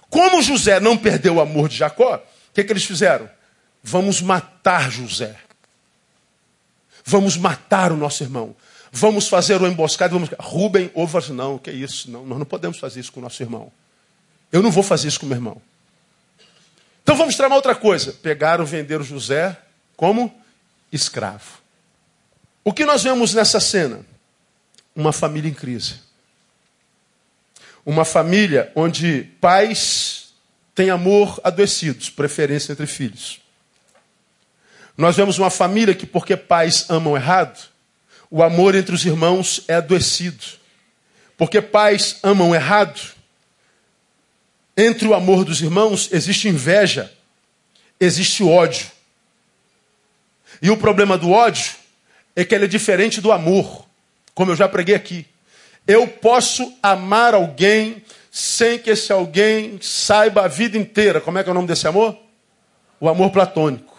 [0.10, 3.30] Como José não perdeu o amor de Jacó, o que, que eles fizeram?
[3.84, 5.38] Vamos matar José.
[7.04, 8.56] Vamos matar o nosso irmão.
[8.92, 10.14] Vamos fazer o emboscado.
[10.14, 10.30] Vamos...
[10.40, 12.10] Rubem ouve assim, não, que é isso?
[12.10, 13.72] Não, nós não podemos fazer isso com o nosso irmão.
[14.52, 15.62] Eu não vou fazer isso com o meu irmão.
[17.02, 18.14] Então vamos tramar outra coisa.
[18.14, 19.58] Pegaram, venderam José
[19.98, 20.34] como
[20.92, 21.62] escravo.
[22.64, 24.06] O que nós vemos nessa cena?
[24.96, 26.00] Uma família em crise.
[27.86, 30.34] Uma família onde pais
[30.74, 33.43] têm amor adoecidos, preferência entre filhos.
[34.98, 37.70] Nós vemos uma família que, porque pais amam errado,
[38.30, 40.44] o amor entre os irmãos é adoecido.
[41.38, 43.00] Porque pais amam errado,
[44.76, 47.12] entre o amor dos irmãos existe inveja,
[48.00, 48.88] existe ódio.
[50.62, 51.74] E o problema do ódio
[52.36, 53.86] é que ele é diferente do amor,
[54.34, 55.26] como eu já preguei aqui.
[55.86, 61.22] Eu posso amar alguém sem que esse alguém saiba a vida inteira.
[61.22, 62.18] Como é que é o nome desse amor?
[63.00, 63.93] O amor platônico.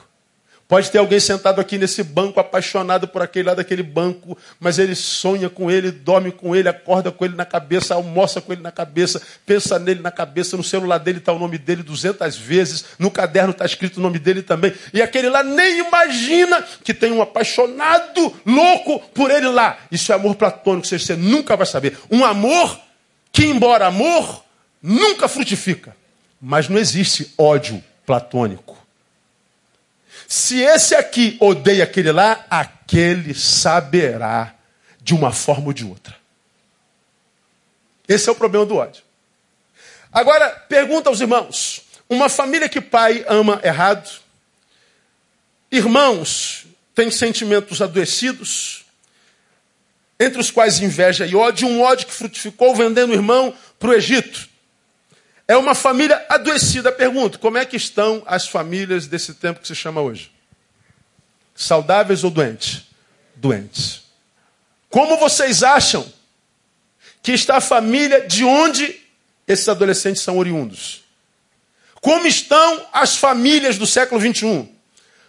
[0.67, 4.95] Pode ter alguém sentado aqui nesse banco, apaixonado por aquele lado daquele banco, mas ele
[4.95, 8.73] sonha com ele, dorme com ele, acorda com ele na cabeça, almoça com ele na
[8.73, 13.11] cabeça, pensa nele na cabeça, no celular dele está o nome dele duzentas vezes, no
[13.11, 14.73] caderno está escrito o nome dele também.
[14.93, 19.79] E aquele lá nem imagina que tem um apaixonado louco por ele lá.
[19.93, 21.99] Isso é amor platônico, você nunca vai saber.
[22.11, 22.81] Um amor
[23.31, 24.43] que, embora amor,
[24.83, 25.95] nunca frutifica.
[26.41, 28.84] Mas não existe ódio platônico.
[30.27, 34.55] Se esse aqui odeia aquele lá, aquele saberá
[35.01, 36.17] de uma forma ou de outra.
[38.09, 39.03] Esse é o problema do ódio.
[40.13, 44.11] Agora, pergunta aos irmãos: uma família que pai ama errado,
[45.71, 48.85] irmãos têm sentimentos adoecidos,
[50.19, 53.95] entre os quais inveja e ódio, um ódio que frutificou vendendo o irmão para o
[53.95, 54.49] Egito.
[55.47, 56.91] É uma família adoecida.
[56.91, 60.33] Pergunto, como é que estão as famílias desse tempo que se chama hoje?
[61.55, 62.85] Saudáveis ou doentes?
[63.37, 64.03] Doentes.
[64.89, 66.11] Como vocês acham
[67.23, 69.01] que está a família de onde
[69.47, 71.05] esses adolescentes são oriundos?
[72.01, 74.73] Como estão as famílias do século 21?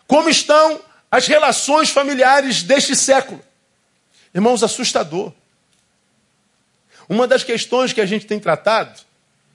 [0.08, 3.42] Como estão as relações familiares deste século?
[4.34, 5.32] Irmãos, assustador.
[7.08, 9.02] Uma das questões que a gente tem tratado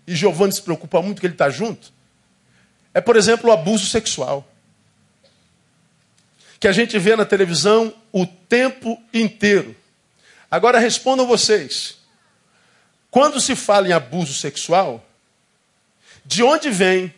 [0.07, 1.93] e Giovanni se preocupa muito que ele está junto,
[2.93, 4.47] é, por exemplo, o abuso sexual.
[6.59, 9.75] Que a gente vê na televisão o tempo inteiro.
[10.51, 11.99] Agora respondam vocês.
[13.11, 15.05] Quando se fala em abuso sexual,
[16.25, 17.15] de onde vem,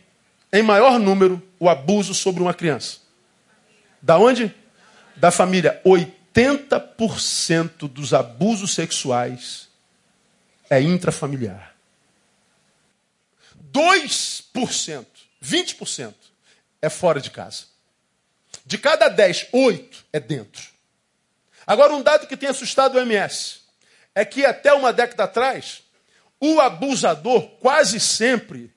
[0.52, 2.98] em maior número, o abuso sobre uma criança?
[4.00, 4.54] Da onde?
[5.16, 5.80] Da família.
[5.84, 9.68] 80% dos abusos sexuais
[10.70, 11.71] é intrafamiliar.
[13.72, 15.06] 2%,
[15.42, 16.14] 20%
[16.80, 17.64] é fora de casa.
[18.66, 20.70] De cada 10, 8 é dentro.
[21.66, 23.60] Agora, um dado que tem assustado o MS
[24.14, 25.82] é que até uma década atrás,
[26.40, 28.70] o abusador quase sempre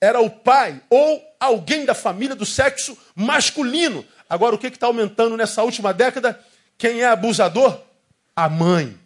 [0.00, 4.06] era o pai ou alguém da família do sexo masculino.
[4.28, 6.42] Agora, o que está aumentando nessa última década?
[6.78, 7.78] Quem é abusador?
[8.34, 8.98] A mãe.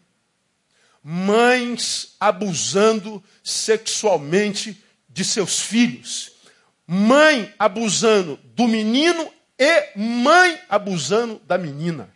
[1.03, 4.84] Mães abusando sexualmente
[5.15, 6.33] de seus filhos.
[6.85, 12.13] Mãe abusando do menino e mãe abusando da menina.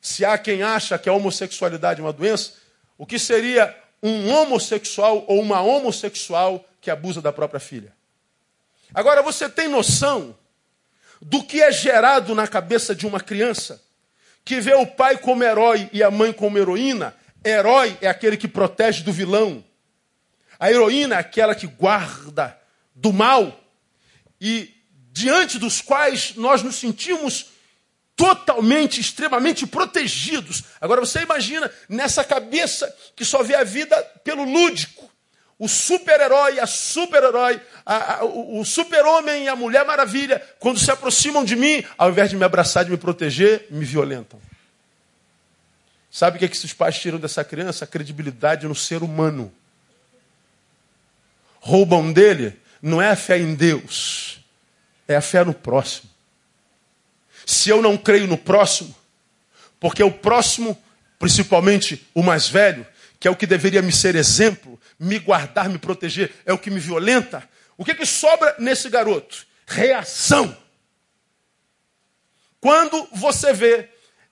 [0.00, 2.54] Se há quem acha que a homossexualidade é uma doença,
[2.98, 7.92] o que seria um homossexual ou uma homossexual que abusa da própria filha?
[8.92, 10.36] Agora você tem noção
[11.22, 13.80] do que é gerado na cabeça de uma criança
[14.44, 17.14] que vê o pai como herói e a mãe como heroína?
[17.44, 19.64] Herói é aquele que protege do vilão.
[20.60, 22.54] A heroína é aquela que guarda
[22.94, 23.58] do mal
[24.38, 24.70] e
[25.10, 27.46] diante dos quais nós nos sentimos
[28.14, 30.64] totalmente, extremamente protegidos.
[30.78, 35.10] Agora você imagina nessa cabeça que só vê a vida pelo lúdico.
[35.58, 37.60] O super-herói, a super-herói,
[38.34, 42.44] o super-homem e a mulher maravilha, quando se aproximam de mim, ao invés de me
[42.44, 44.40] abraçar, de me proteger, me violentam.
[46.10, 47.84] Sabe o que, é que esses pais tiram dessa criança?
[47.84, 49.52] A credibilidade no ser humano
[51.60, 54.40] roubam dele não é a fé em Deus,
[55.06, 56.10] é a fé no próximo.
[57.46, 58.94] Se eu não creio no próximo,
[59.78, 60.76] porque o próximo,
[61.18, 62.86] principalmente o mais velho,
[63.18, 66.70] que é o que deveria me ser exemplo, me guardar, me proteger, é o que
[66.70, 67.46] me violenta,
[67.76, 69.46] o que, que sobra nesse garoto?
[69.66, 70.56] Reação.
[72.60, 73.88] Quando você vê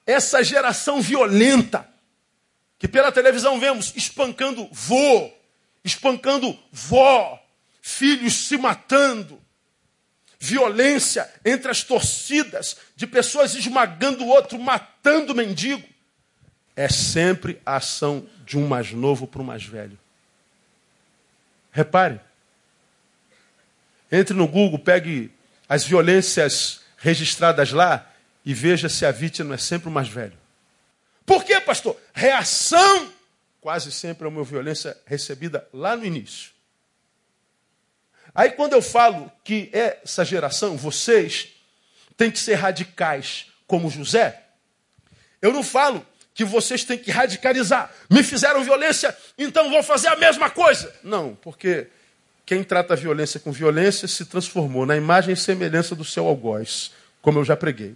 [0.07, 1.89] essa geração violenta,
[2.79, 5.33] que pela televisão vemos espancando vô,
[5.85, 7.43] espancando vó,
[7.81, 9.41] filhos se matando,
[10.39, 15.87] violência entre as torcidas, de pessoas esmagando o outro, matando o mendigo.
[16.76, 19.99] É sempre a ação de um mais novo para o mais velho.
[21.72, 22.20] Repare.
[24.11, 25.31] Entre no Google, pegue
[25.68, 28.11] as violências registradas lá
[28.45, 30.39] e veja se a vítima é sempre o mais velho.
[31.26, 32.01] Por quê, pastor?
[32.14, 33.12] Reação
[33.69, 36.53] quase sempre é uma violência recebida lá no início.
[38.35, 41.49] Aí quando eu falo que essa geração, vocês,
[42.16, 44.43] têm que ser radicais como José,
[45.43, 46.03] eu não falo
[46.33, 47.93] que vocês têm que radicalizar.
[48.09, 50.91] Me fizeram violência, então vou fazer a mesma coisa.
[51.05, 51.89] Não, porque
[52.47, 56.91] quem trata a violência com violência se transformou na imagem e semelhança do seu algoz,
[57.21, 57.95] como eu já preguei.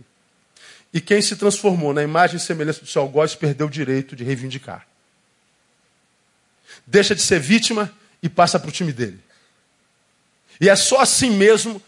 [0.93, 4.23] E quem se transformou na imagem e semelhança do seu algoz perdeu o direito de
[4.23, 4.91] reivindicar
[6.93, 7.90] deixa de ser vítima
[8.22, 9.18] e passa para o time dele.
[10.61, 11.80] E é só assim mesmo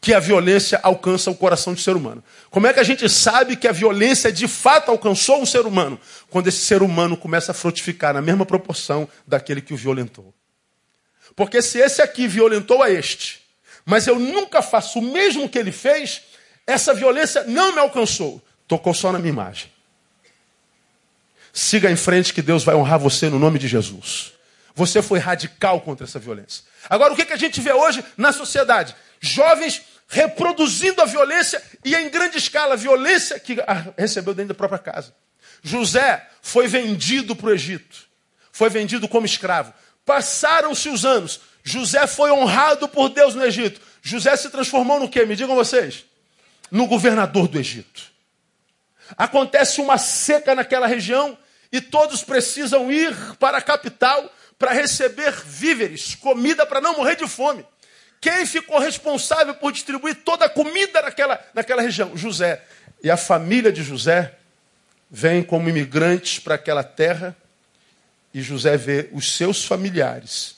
[0.00, 2.22] que a violência alcança o coração do ser humano.
[2.50, 5.98] Como é que a gente sabe que a violência de fato alcançou um ser humano?
[6.28, 10.34] Quando esse ser humano começa a frutificar na mesma proporção daquele que o violentou.
[11.36, 13.40] Porque se esse aqui violentou a este,
[13.84, 16.22] mas eu nunca faço o mesmo que ele fez,
[16.66, 18.42] essa violência não me alcançou.
[18.66, 19.75] Tocou só na minha imagem.
[21.58, 24.34] Siga em frente que Deus vai honrar você no nome de Jesus.
[24.74, 26.62] Você foi radical contra essa violência.
[26.86, 28.94] Agora, o que, que a gente vê hoje na sociedade?
[29.18, 33.56] Jovens reproduzindo a violência e em grande escala, a violência que
[33.96, 35.14] recebeu dentro da própria casa.
[35.62, 38.06] José foi vendido para o Egito.
[38.52, 39.72] Foi vendido como escravo.
[40.04, 41.40] Passaram-se os anos.
[41.64, 43.80] José foi honrado por Deus no Egito.
[44.02, 45.24] José se transformou no quê?
[45.24, 46.04] Me digam vocês.
[46.70, 48.02] No governador do Egito.
[49.16, 51.38] Acontece uma seca naquela região
[51.76, 57.28] e todos precisam ir para a capital para receber víveres, comida para não morrer de
[57.28, 57.64] fome.
[58.20, 62.16] Quem ficou responsável por distribuir toda a comida naquela, naquela região?
[62.16, 62.62] José.
[63.02, 64.34] E a família de José
[65.10, 67.36] vem como imigrantes para aquela terra
[68.32, 70.56] e José vê os seus familiares,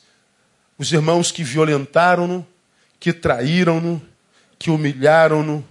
[0.79, 2.47] os irmãos que violentaram-no,
[2.99, 4.01] que traíram-no,
[4.59, 5.67] que humilharam-no,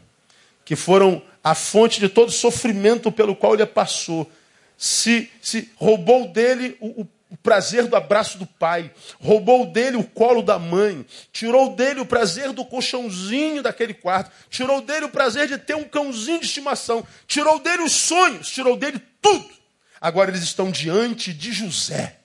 [0.63, 4.29] que foram a fonte de todo sofrimento pelo qual ele passou.
[4.77, 10.03] Se, se roubou dele o, o o prazer do abraço do pai, roubou dele o
[10.03, 15.47] colo da mãe, tirou dele o prazer do colchãozinho daquele quarto, tirou dele o prazer
[15.47, 19.49] de ter um cãozinho de estimação, tirou dele os sonhos, tirou dele tudo.
[19.99, 22.17] Agora eles estão diante de José.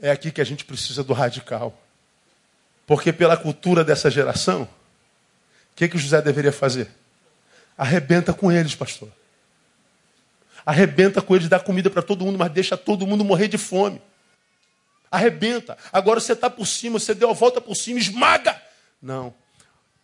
[0.00, 1.78] É aqui que a gente precisa do radical.
[2.86, 4.68] Porque pela cultura dessa geração, o
[5.74, 6.88] que, que José deveria fazer?
[7.76, 9.10] Arrebenta com eles, pastor.
[10.66, 14.02] Arrebenta com eles, dá comida para todo mundo, mas deixa todo mundo morrer de fome
[15.10, 15.76] arrebenta.
[15.92, 18.60] Agora você está por cima, você deu a volta por cima, esmaga.
[19.00, 19.34] Não.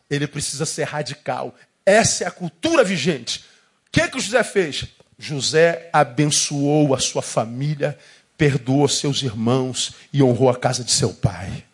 [0.09, 1.55] Ele precisa ser radical.
[1.85, 3.41] Essa é a cultura vigente.
[3.87, 4.87] O que, que José fez?
[5.19, 7.99] José abençoou a sua família,
[8.37, 11.65] perdoou seus irmãos e honrou a casa de seu pai.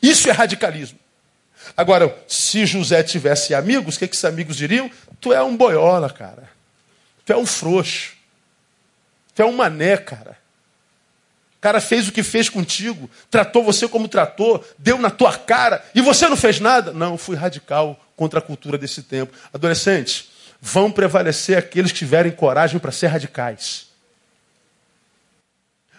[0.00, 0.98] Isso é radicalismo.
[1.76, 4.90] Agora, se José tivesse amigos, o que, que esses amigos diriam?
[5.20, 6.53] Tu é um boiola, cara.
[7.24, 8.12] Tu é um frouxo.
[9.34, 10.44] Tu é um mané, cara
[11.64, 16.02] cara fez o que fez contigo, tratou você como tratou, deu na tua cara e
[16.02, 16.92] você não fez nada.
[16.92, 19.34] Não, fui radical contra a cultura desse tempo.
[19.50, 20.28] Adolescentes,
[20.60, 23.86] vão prevalecer aqueles que tiverem coragem para ser radicais.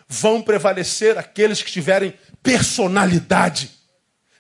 [0.08, 2.14] Vão prevalecer aqueles que tiverem
[2.44, 3.72] personalidade.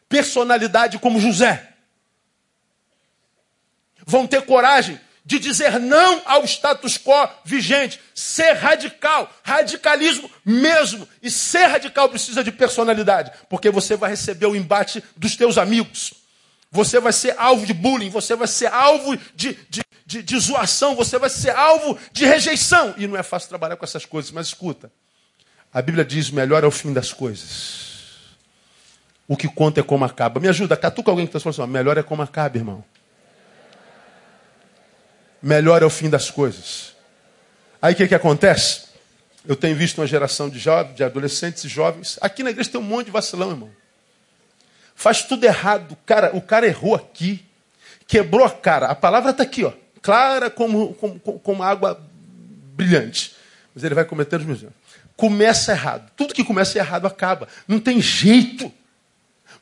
[0.07, 1.69] Personalidade como José.
[4.05, 11.07] Vão ter coragem de dizer não ao status quo vigente, ser radical, radicalismo mesmo.
[11.21, 16.13] E ser radical precisa de personalidade, porque você vai receber o embate dos teus amigos.
[16.71, 20.93] Você vai ser alvo de bullying, você vai ser alvo de, de, de, de zoação,
[20.93, 22.93] você vai ser alvo de rejeição.
[22.97, 24.91] E não é fácil trabalhar com essas coisas, mas escuta.
[25.73, 27.95] A Bíblia diz: melhor é o fim das coisas.
[29.27, 30.39] O que conta é como acaba.
[30.39, 32.83] Me ajuda, catuca alguém que está falando assim: melhor é como acaba, irmão
[35.45, 36.95] melhor é o fim das coisas.
[37.79, 38.85] Aí o que, que acontece?
[39.47, 42.17] Eu tenho visto uma geração de jovens, de adolescentes e jovens.
[42.19, 43.69] Aqui na igreja tem um monte de vacilão, irmão.
[44.95, 45.91] Faz tudo errado.
[45.91, 47.45] O cara, o cara errou aqui.
[48.07, 48.87] Quebrou a cara.
[48.87, 49.71] A palavra está aqui, ó.
[50.01, 52.01] Clara como, como, como água
[52.73, 53.35] brilhante.
[53.75, 54.71] Mas ele vai cometer os mesmos
[55.15, 56.11] Começa errado.
[56.17, 57.47] Tudo que começa errado acaba.
[57.67, 58.73] Não tem jeito.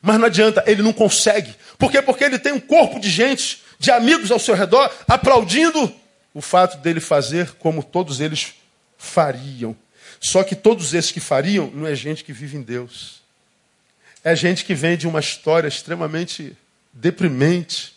[0.00, 1.54] Mas não adianta, ele não consegue.
[1.78, 2.00] Por quê?
[2.00, 5.94] Porque ele tem um corpo de gente de amigos ao seu redor, aplaudindo
[6.32, 8.54] o fato dele fazer como todos eles
[8.96, 9.76] fariam.
[10.18, 13.22] Só que todos esses que fariam não é gente que vive em Deus.
[14.24, 16.56] É gente que vem de uma história extremamente
[16.94, 17.94] deprimente,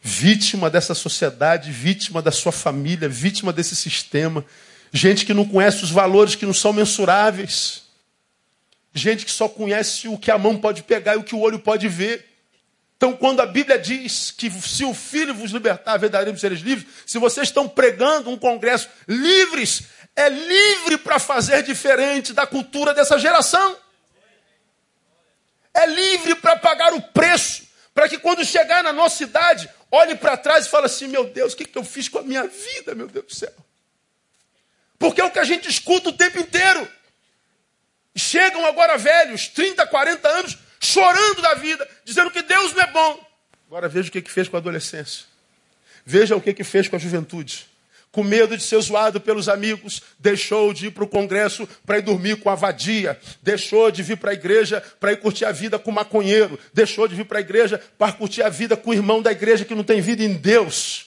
[0.00, 4.42] vítima dessa sociedade, vítima da sua família, vítima desse sistema.
[4.90, 7.82] Gente que não conhece os valores que não são mensuráveis.
[8.94, 11.58] Gente que só conhece o que a mão pode pegar e o que o olho
[11.58, 12.29] pode ver.
[13.00, 17.16] Então, quando a Bíblia diz que se o Filho vos libertar, verdadeiramente seres livres, se
[17.16, 19.84] vocês estão pregando um congresso livres,
[20.14, 23.74] é livre para fazer diferente da cultura dessa geração.
[25.72, 30.36] É livre para pagar o preço, para que quando chegar na nossa idade, olhe para
[30.36, 32.94] trás e fale assim: meu Deus, o que, que eu fiz com a minha vida,
[32.94, 33.54] meu Deus do céu?
[34.98, 36.86] Porque é o que a gente escuta o tempo inteiro.
[38.14, 43.26] Chegam agora velhos, 30, 40 anos, chorando da vida, dizendo que Deus não é bom.
[43.68, 45.26] Agora veja o que, que fez com a adolescência.
[46.04, 47.68] Veja o que, que fez com a juventude.
[48.12, 52.02] com medo de ser zoado pelos amigos, deixou de ir para o congresso para ir
[52.02, 55.78] dormir com a vadia, deixou de vir para a igreja para ir curtir a vida
[55.78, 58.94] com o maconheiro, deixou de vir para a igreja para curtir a vida com o
[58.94, 61.06] irmão da igreja que não tem vida em Deus.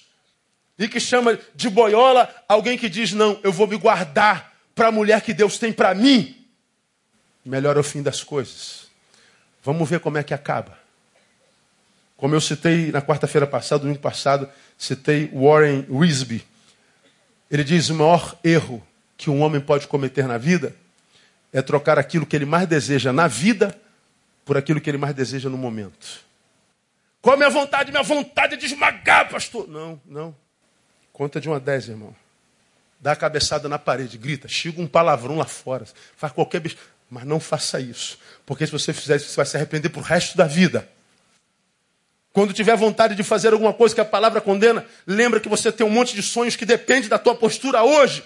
[0.80, 4.92] E que chama de boiola alguém que diz: Não, eu vou me guardar para a
[4.92, 6.36] mulher que Deus tem para mim.
[7.46, 8.83] Melhor é o fim das coisas.
[9.64, 10.78] Vamos ver como é que acaba.
[12.18, 16.46] Como eu citei na quarta-feira passada, domingo passado, citei Warren Wisby
[17.54, 18.86] ele diz: o maior erro
[19.16, 20.76] que um homem pode cometer na vida
[21.54, 23.80] é trocar aquilo que ele mais deseja na vida
[24.44, 26.26] por aquilo que ele mais deseja no momento.
[27.22, 27.92] Qual a minha vontade?
[27.92, 29.68] Minha vontade é de esmagar, pastor.
[29.68, 30.36] Não, não.
[31.14, 32.16] Conta de uma dez, irmão.
[33.00, 35.86] Dá a cabeçada na parede, grita, xinga um palavrão lá fora,
[36.18, 36.78] faz qualquer bicho.
[37.14, 38.18] Mas não faça isso.
[38.44, 40.90] Porque se você fizer isso, você vai se arrepender pro resto da vida.
[42.34, 45.86] Quando tiver vontade de fazer alguma coisa que a palavra condena, lembra que você tem
[45.86, 48.24] um monte de sonhos que depende da tua postura hoje.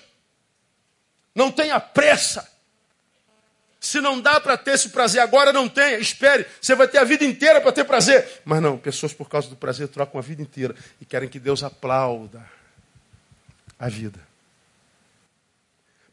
[1.36, 2.50] Não tenha pressa.
[3.78, 6.00] Se não dá para ter esse prazer agora, não tenha.
[6.00, 6.46] Espere.
[6.62, 8.42] Você vai ter a vida inteira para ter prazer.
[8.46, 11.62] Mas não, pessoas por causa do prazer trocam a vida inteira e querem que Deus
[11.62, 12.42] aplauda
[13.78, 14.26] a vida.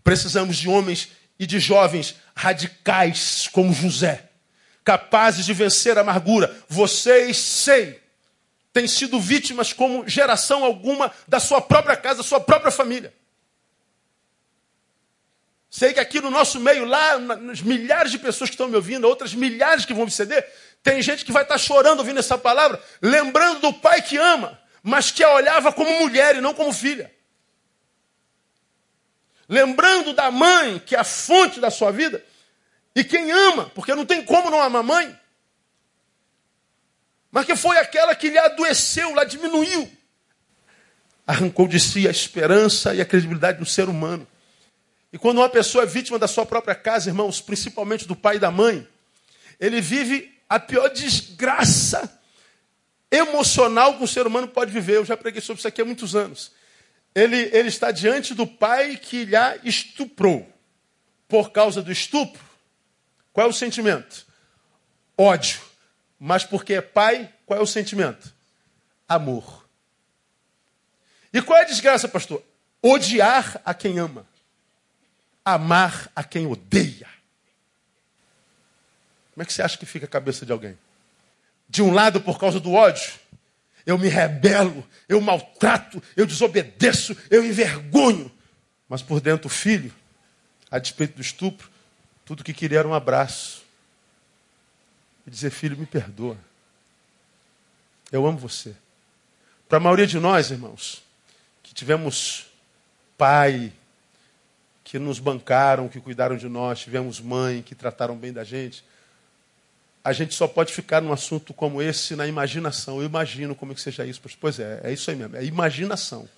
[0.02, 4.28] Precisamos de homens e de jovens radicais como José
[4.84, 6.54] capazes de vencer a amargura.
[6.68, 8.00] Vocês, sei,
[8.72, 13.12] têm sido vítimas como geração alguma da sua própria casa, da sua própria família.
[15.70, 19.08] Sei que aqui no nosso meio, lá, nas milhares de pessoas que estão me ouvindo,
[19.08, 20.46] outras milhares que vão me ceder,
[20.84, 25.10] tem gente que vai estar chorando ouvindo essa palavra, lembrando do pai que ama, mas
[25.10, 27.12] que a olhava como mulher e não como filha.
[29.48, 32.24] Lembrando da mãe, que é a fonte da sua vida,
[32.94, 35.18] e quem ama, porque não tem como não amar mãe.
[37.30, 39.90] Mas que foi aquela que lhe adoeceu, lá diminuiu.
[41.26, 44.26] Arrancou de si a esperança e a credibilidade do ser humano.
[45.12, 48.38] E quando uma pessoa é vítima da sua própria casa, irmãos, principalmente do pai e
[48.38, 48.86] da mãe,
[49.58, 52.20] ele vive a pior desgraça
[53.10, 54.96] emocional que um ser humano pode viver.
[54.96, 56.52] Eu já preguei sobre isso aqui há muitos anos.
[57.14, 60.50] Ele, ele está diante do pai que lhe estuprou.
[61.28, 62.42] Por causa do estupro,
[63.32, 64.26] qual é o sentimento?
[65.16, 65.60] Ódio.
[66.18, 68.32] Mas porque é pai, qual é o sentimento?
[69.08, 69.68] Amor.
[71.32, 72.42] E qual é a desgraça, pastor?
[72.80, 74.26] Odiar a quem ama.
[75.44, 77.08] Amar a quem odeia.
[79.32, 80.78] Como é que você acha que fica a cabeça de alguém?
[81.68, 83.12] De um lado, por causa do ódio,
[83.86, 88.30] eu me rebelo, eu maltrato, eu desobedeço, eu envergonho.
[88.88, 89.92] Mas por dentro, o filho,
[90.70, 91.70] a despeito do estupro,
[92.24, 93.62] tudo que queria era um abraço.
[95.26, 96.38] E dizer, filho, me perdoa.
[98.10, 98.74] Eu amo você.
[99.68, 101.02] Para a maioria de nós, irmãos,
[101.62, 102.46] que tivemos
[103.16, 103.72] pai,
[104.82, 108.84] que nos bancaram, que cuidaram de nós, tivemos mãe, que trataram bem da gente,
[110.04, 112.98] a gente só pode ficar num assunto como esse na imaginação.
[112.98, 114.20] Eu imagino como é que seja isso.
[114.38, 116.28] Pois é, é isso aí mesmo, é imaginação.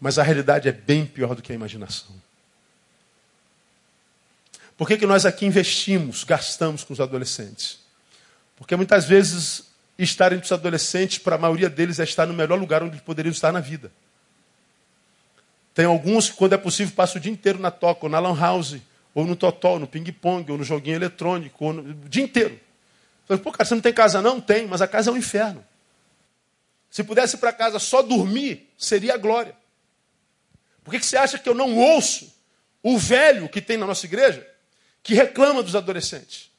[0.00, 2.14] Mas a realidade é bem pior do que a imaginação.
[4.76, 7.80] Por que, que nós aqui investimos, gastamos com os adolescentes?
[8.56, 9.64] Porque muitas vezes
[9.98, 13.32] estar entre os adolescentes, para a maioria deles, é estar no melhor lugar onde poderiam
[13.32, 13.90] estar na vida.
[15.74, 18.38] Tem alguns que, quando é possível, passam o dia inteiro na toca, ou na lan
[18.38, 18.76] house,
[19.12, 21.82] ou no totó, no ping-pong, ou no joguinho eletrônico, ou no...
[21.90, 22.67] o dia inteiro.
[23.28, 24.20] Falei, pô, cara, você não tem casa?
[24.20, 25.64] Não, tem, mas a casa é um inferno.
[26.90, 29.54] Se pudesse ir para casa só dormir, seria a glória.
[30.82, 32.34] Por que, que você acha que eu não ouço
[32.82, 34.44] o velho que tem na nossa igreja?
[35.02, 36.50] que reclama dos adolescentes.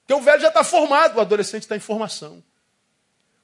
[0.00, 2.42] Porque o velho já está formado, o adolescente está em formação.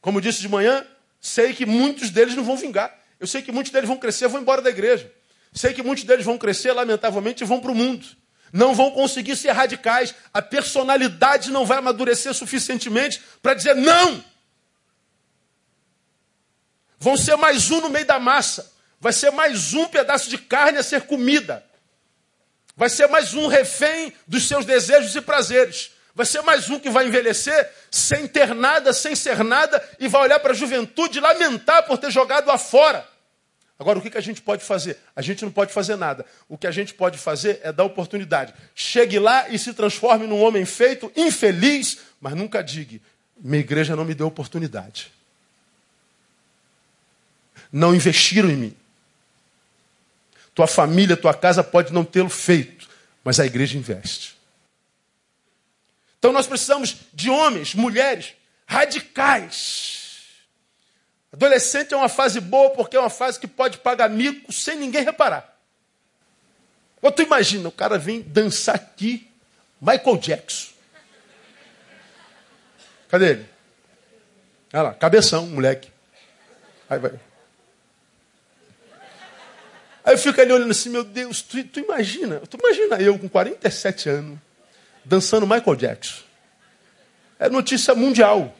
[0.00, 0.86] Como disse de manhã,
[1.20, 2.98] sei que muitos deles não vão vingar.
[3.20, 5.12] Eu sei que muitos deles vão crescer e vão embora da igreja.
[5.52, 8.06] Sei que muitos deles vão crescer, lamentavelmente, e vão para o mundo.
[8.52, 10.14] Não vão conseguir ser radicais.
[10.32, 14.24] A personalidade não vai amadurecer suficientemente para dizer não.
[16.98, 18.72] Vão ser mais um no meio da massa.
[19.00, 21.64] Vai ser mais um pedaço de carne a ser comida.
[22.76, 25.92] Vai ser mais um refém dos seus desejos e prazeres.
[26.14, 30.22] Vai ser mais um que vai envelhecer sem ter nada, sem ser nada, e vai
[30.22, 33.06] olhar para a juventude e lamentar por ter jogado a fora.
[33.78, 34.98] Agora, o que a gente pode fazer?
[35.16, 36.24] A gente não pode fazer nada.
[36.48, 38.54] O que a gente pode fazer é dar oportunidade.
[38.74, 43.00] Chegue lá e se transforme num homem feito, infeliz, mas nunca diga:
[43.36, 45.12] minha igreja não me deu oportunidade.
[47.72, 48.76] Não investiram em mim.
[50.54, 52.88] Tua família, tua casa pode não tê-lo feito,
[53.24, 54.36] mas a igreja investe.
[56.16, 58.34] Então nós precisamos de homens, mulheres
[58.66, 59.93] radicais.
[61.34, 65.02] Adolescente é uma fase boa porque é uma fase que pode pagar mico sem ninguém
[65.02, 65.58] reparar.
[67.02, 69.28] Ou tu imagina, o cara vem dançar aqui,
[69.80, 70.72] Michael Jackson.
[73.08, 73.46] Cadê ele?
[74.72, 75.90] Olha lá, cabeção, moleque.
[76.88, 77.10] Aí vai.
[80.04, 83.28] Aí eu fico ali olhando assim, meu Deus, tu, tu imagina, tu imagina eu com
[83.28, 84.38] 47 anos,
[85.04, 86.22] dançando Michael Jackson.
[87.40, 88.54] É notícia mundial.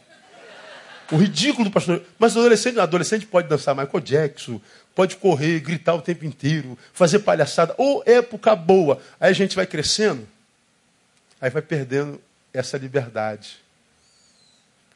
[1.11, 2.03] O ridículo do pastor.
[2.19, 4.61] Mas adolescente, adolescente pode dançar Michael Jackson,
[4.95, 7.75] pode correr, gritar o tempo inteiro, fazer palhaçada.
[7.77, 9.01] Ou época boa.
[9.21, 10.27] Aí a gente vai crescendo,
[11.41, 12.21] aí vai perdendo
[12.53, 13.63] essa liberdade.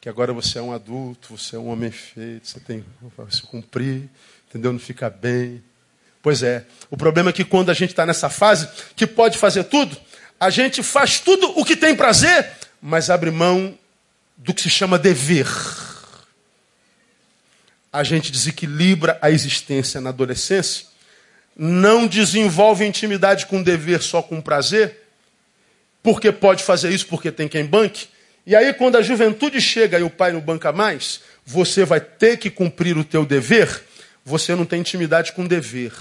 [0.01, 3.41] Que agora você é um adulto, você é um homem feito, você tem que se
[3.43, 4.09] cumprir,
[4.47, 4.71] entendeu?
[4.71, 5.61] Não fica bem.
[6.21, 6.65] Pois é.
[6.89, 9.95] O problema é que quando a gente está nessa fase, que pode fazer tudo,
[10.39, 12.49] a gente faz tudo o que tem prazer,
[12.81, 13.77] mas abre mão
[14.37, 15.45] do que se chama dever
[17.91, 20.85] a gente desequilibra a existência na adolescência,
[21.55, 24.97] não desenvolve intimidade com dever só com prazer,
[26.01, 28.07] porque pode fazer isso porque tem quem banque.
[28.45, 32.37] E aí, quando a juventude chega e o pai não banca mais, você vai ter
[32.37, 33.83] que cumprir o teu dever,
[34.23, 35.91] você não tem intimidade com dever.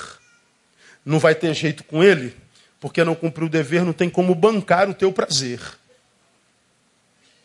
[1.05, 2.37] Não vai ter jeito com ele,
[2.79, 5.61] porque não cumpriu o dever, não tem como bancar o teu prazer.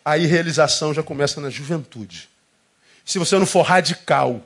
[0.06, 2.33] Aí realização já começa na juventude
[3.06, 4.42] se você não for radical,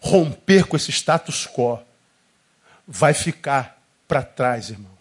[0.00, 1.78] romper com esse status quo,
[2.86, 4.96] vai ficar para trás, irmão.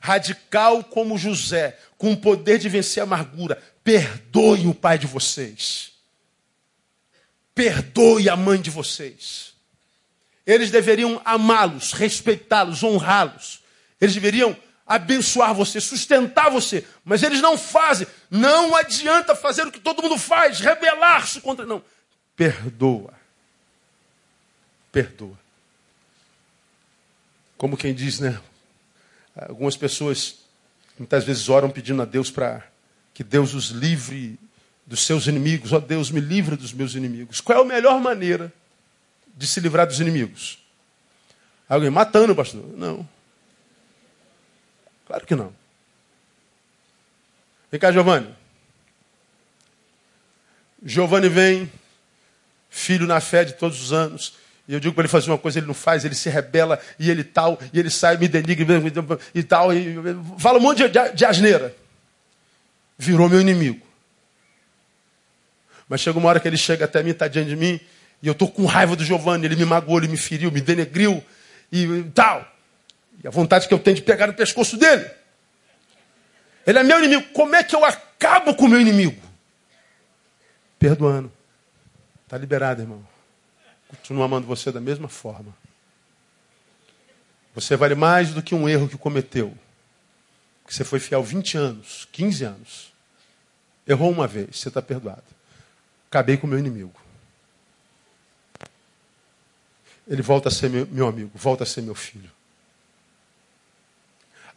[0.00, 5.92] Radical como José, com o poder de vencer a amargura, perdoe o pai de vocês.
[7.54, 9.52] Perdoe a mãe de vocês.
[10.46, 13.62] Eles deveriam amá-los, respeitá-los, honrá-los.
[14.00, 14.56] Eles deveriam
[14.90, 16.84] abençoar você, sustentar você.
[17.04, 18.08] Mas eles não fazem.
[18.28, 21.64] Não adianta fazer o que todo mundo faz, rebelar-se contra.
[21.64, 21.80] Não.
[22.34, 23.14] Perdoa.
[24.90, 25.38] Perdoa.
[27.56, 28.40] Como quem diz, né?
[29.36, 30.40] Algumas pessoas
[30.98, 32.66] muitas vezes oram pedindo a Deus para
[33.14, 34.36] que Deus os livre
[34.84, 35.72] dos seus inimigos.
[35.72, 37.40] Ó oh, Deus, me livre dos meus inimigos.
[37.40, 38.52] Qual é a melhor maneira
[39.36, 40.58] de se livrar dos inimigos?
[41.68, 42.66] Alguém matando, pastor?
[42.76, 43.08] Não.
[45.10, 45.52] Claro que não.
[47.68, 48.32] Vem cá, Giovanni.
[50.84, 51.72] Giovanni vem,
[52.70, 54.34] filho na fé de todos os anos.
[54.68, 57.10] E eu digo para ele fazer uma coisa, ele não faz, ele se rebela, e
[57.10, 58.64] ele tal, e ele sai, me denigra
[59.34, 59.96] e tal, e
[60.38, 61.74] fala um monte de, de, de asneira.
[62.96, 63.84] Virou meu inimigo.
[65.88, 67.80] Mas chega uma hora que ele chega até mim, está diante de mim,
[68.22, 71.20] e eu estou com raiva do Giovanni, ele me magoou, ele me feriu, me denegriu,
[71.72, 72.49] e tal.
[73.22, 75.10] E a vontade que eu tenho de pegar no pescoço dele.
[76.66, 77.28] Ele é meu inimigo.
[77.32, 79.20] Como é que eu acabo com o meu inimigo?
[80.78, 81.30] Perdoando.
[82.24, 83.06] Está liberado, irmão.
[83.88, 85.54] Continuo amando você da mesma forma.
[87.54, 89.56] Você vale mais do que um erro que cometeu.
[90.66, 92.92] Que você foi fiel 20 anos, 15 anos.
[93.86, 95.24] Errou uma vez, você está perdoado.
[96.08, 96.94] Acabei com o meu inimigo.
[100.06, 102.30] Ele volta a ser meu, meu amigo, volta a ser meu filho.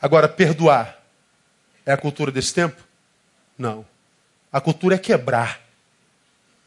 [0.04, 1.02] Agora, perdoar
[1.86, 2.76] é a cultura desse tempo?
[3.58, 3.86] Não.
[4.52, 5.62] A cultura é quebrar.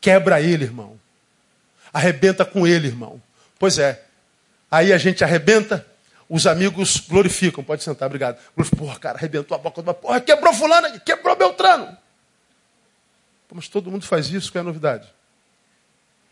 [0.01, 0.99] Quebra ele, irmão.
[1.93, 3.21] Arrebenta com ele, irmão.
[3.59, 4.03] Pois é.
[4.71, 5.87] Aí a gente arrebenta,
[6.31, 7.63] os amigos glorificam.
[7.63, 8.39] Pode sentar, obrigado.
[8.75, 9.83] Porra, cara, arrebentou a boca.
[9.93, 11.95] Porra, quebrou fulano, quebrou Beltrano.
[13.53, 15.13] Mas todo mundo faz isso, qual é a novidade?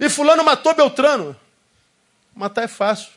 [0.01, 1.37] E fulano matou Beltrano.
[2.35, 3.13] Matar é fácil.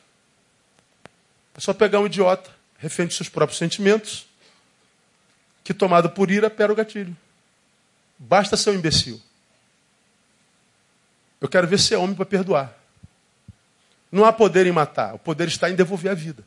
[1.55, 4.27] É só pegar um idiota refém de seus próprios sentimentos,
[5.63, 7.15] que tomado por ira, pera o gatilho.
[8.17, 9.21] Basta ser um imbecil.
[11.39, 12.75] Eu quero ver ser homem para perdoar.
[14.11, 16.43] Não há poder em matar, o poder está em devolver a vida.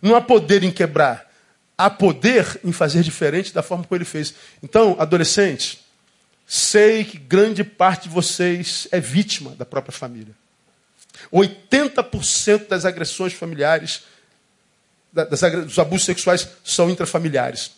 [0.00, 1.30] Não há poder em quebrar,
[1.76, 4.34] há poder em fazer diferente da forma como ele fez.
[4.62, 5.80] Então, adolescentes,
[6.46, 10.34] sei que grande parte de vocês é vítima da própria família.
[11.32, 14.04] 80% das agressões familiares
[15.12, 17.72] das, dos abusos sexuais são intrafamiliares.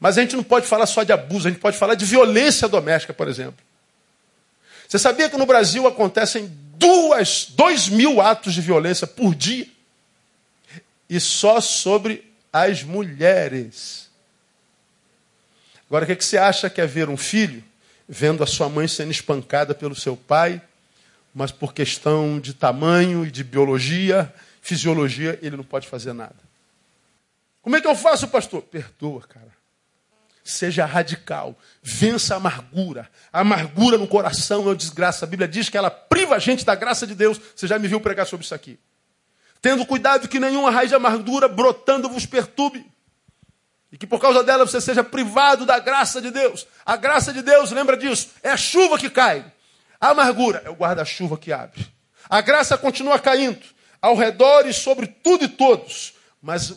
[0.00, 2.68] Mas a gente não pode falar só de abuso, a gente pode falar de violência
[2.68, 3.64] doméstica, por exemplo.
[4.88, 9.66] Você sabia que no Brasil acontecem duas, dois mil atos de violência por dia?
[11.08, 14.10] E só sobre as mulheres.
[15.88, 17.62] Agora, o que, é que você acha que é ver um filho
[18.08, 20.60] vendo a sua mãe sendo espancada pelo seu pai,
[21.34, 26.51] mas por questão de tamanho e de biologia, fisiologia, ele não pode fazer nada?
[27.62, 28.62] Como é que eu faço, pastor?
[28.62, 29.52] Perdoa, cara.
[30.44, 31.56] Seja radical.
[31.80, 33.08] Vença a amargura.
[33.32, 35.24] A amargura no coração é uma desgraça.
[35.24, 37.40] A Bíblia diz que ela priva a gente da graça de Deus.
[37.54, 38.78] Você já me viu pregar sobre isso aqui.
[39.60, 42.84] Tendo cuidado que nenhuma raiz de amargura brotando vos perturbe.
[43.92, 46.66] E que por causa dela você seja privado da graça de Deus.
[46.84, 48.30] A graça de Deus, lembra disso?
[48.42, 49.44] É a chuva que cai.
[50.00, 51.86] A amargura é o guarda-chuva que abre.
[52.28, 53.62] A graça continua caindo
[54.00, 56.14] ao redor e sobre tudo e todos.
[56.40, 56.74] Mas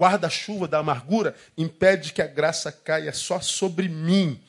[0.00, 4.40] guarda-chuva da amargura impede que a graça caia só sobre mim.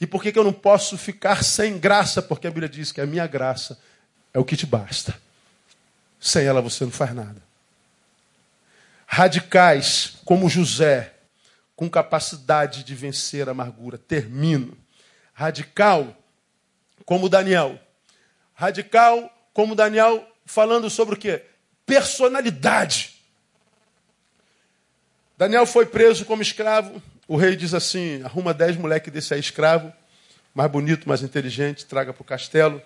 [0.00, 2.22] E por que, que eu não posso ficar sem graça?
[2.22, 3.78] Porque a Bíblia diz que a minha graça
[4.32, 5.14] é o que te basta.
[6.18, 7.42] Sem ela você não faz nada.
[9.06, 11.12] Radicais como José,
[11.74, 13.98] com capacidade de vencer a amargura.
[13.98, 14.76] Termino.
[15.34, 16.16] Radical
[17.04, 17.78] como Daniel.
[18.54, 21.44] Radical como Daniel, falando sobre o quê?
[21.84, 23.15] Personalidade.
[25.38, 27.02] Daniel foi preso como escravo.
[27.28, 29.92] O rei diz assim: arruma dez moleques desse aí escravo,
[30.54, 32.80] mais bonito, mais inteligente, traga para o castelo,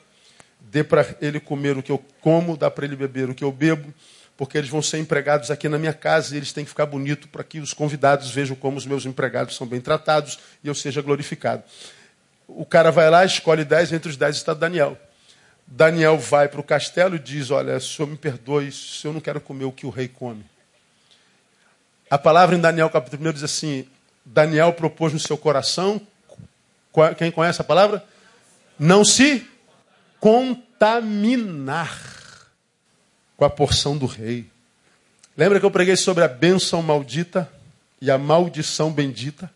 [0.61, 3.53] dê para ele comer o que eu como, dá para ele beber o que eu
[3.53, 3.95] bebo,
[4.37, 7.29] porque eles vão ser empregados aqui na minha casa e eles têm que ficar bonito
[7.29, 11.01] para que os convidados vejam como os meus empregados são bem tratados e eu seja
[11.01, 11.63] glorificado.
[12.49, 14.99] O cara vai lá, escolhe dez, entre os dez está Daniel.
[15.65, 19.41] Daniel vai para o castelo e diz: Olha, senhor me perdoe, se eu não quero
[19.41, 20.45] comer o que o rei come.
[22.11, 23.87] A palavra em Daniel capítulo 1 diz assim:
[24.25, 26.05] Daniel propôs no seu coração,
[27.17, 28.05] quem conhece a palavra?
[28.77, 29.47] Não se
[30.19, 31.97] contaminar
[33.37, 34.51] com a porção do rei.
[35.37, 37.49] Lembra que eu preguei sobre a bênção maldita
[38.01, 39.49] e a maldição bendita?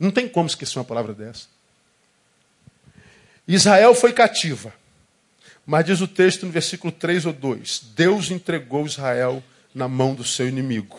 [0.00, 1.46] Não tem como esquecer uma palavra dessa.
[3.46, 4.74] Israel foi cativa.
[5.64, 9.40] Mas diz o texto no versículo 3 ou 2: Deus entregou Israel
[9.72, 10.98] na mão do seu inimigo.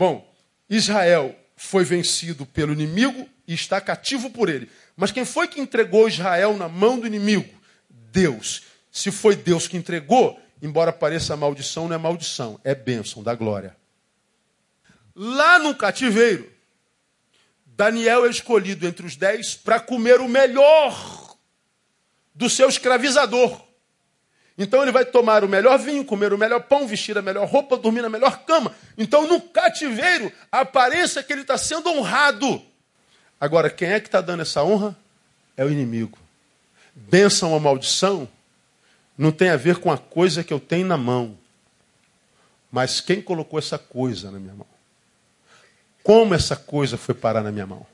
[0.00, 0.26] Bom,
[0.66, 4.70] Israel foi vencido pelo inimigo e está cativo por ele.
[4.96, 7.46] Mas quem foi que entregou Israel na mão do inimigo?
[7.90, 8.62] Deus.
[8.90, 13.76] Se foi Deus que entregou, embora pareça maldição, não é maldição, é bênção da glória.
[15.14, 16.50] Lá no cativeiro,
[17.66, 21.36] Daniel é escolhido entre os dez para comer o melhor
[22.34, 23.69] do seu escravizador.
[24.62, 27.78] Então ele vai tomar o melhor vinho, comer o melhor pão, vestir a melhor roupa,
[27.78, 28.74] dormir na melhor cama.
[28.98, 32.60] Então no cativeiro apareça que ele está sendo honrado.
[33.40, 34.94] Agora, quem é que está dando essa honra?
[35.56, 36.18] É o inimigo.
[36.94, 38.28] Bênção ou maldição
[39.16, 41.38] não tem a ver com a coisa que eu tenho na mão,
[42.70, 44.66] mas quem colocou essa coisa na minha mão?
[46.02, 47.86] Como essa coisa foi parar na minha mão?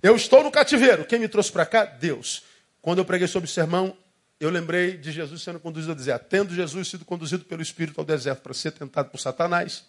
[0.00, 1.04] Eu estou no cativeiro.
[1.04, 1.84] Quem me trouxe para cá?
[1.84, 2.44] Deus.
[2.80, 3.96] Quando eu preguei sobre o sermão,
[4.38, 6.26] eu lembrei de Jesus sendo conduzido ao deserto.
[6.28, 9.84] Tendo Jesus sido conduzido pelo Espírito ao deserto para ser tentado por Satanás.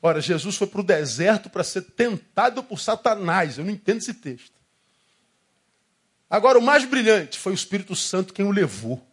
[0.00, 3.58] Ora, Jesus foi para o deserto para ser tentado por Satanás.
[3.58, 4.54] Eu não entendo esse texto.
[6.30, 9.04] Agora, o mais brilhante foi o Espírito Santo quem o levou.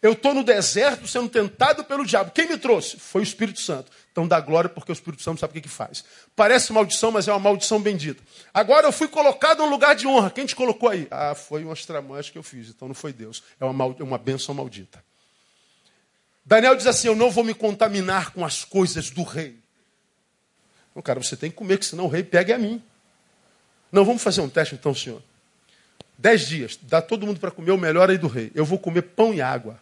[0.00, 2.32] Eu estou no deserto sendo tentado pelo diabo.
[2.32, 2.96] Quem me trouxe?
[2.98, 3.90] Foi o Espírito Santo.
[4.12, 6.04] Então dá glória porque o Espírito Santo sabe o que, que faz.
[6.36, 8.22] Parece maldição, mas é uma maldição bendita.
[8.52, 10.30] Agora eu fui colocado num lugar de honra.
[10.30, 11.08] Quem te colocou aí?
[11.10, 13.42] Ah, foi umas tramãs que eu fiz, então não foi Deus.
[13.58, 15.02] É uma, mal, é uma benção maldita.
[16.44, 19.58] Daniel diz assim: Eu não vou me contaminar com as coisas do rei.
[20.94, 22.82] Não, cara, você tem que comer, que senão o rei pegue a mim.
[23.90, 25.22] Não, vamos fazer um teste então, senhor.
[26.18, 28.52] Dez dias, dá todo mundo para comer o melhor aí do rei.
[28.54, 29.80] Eu vou comer pão e água.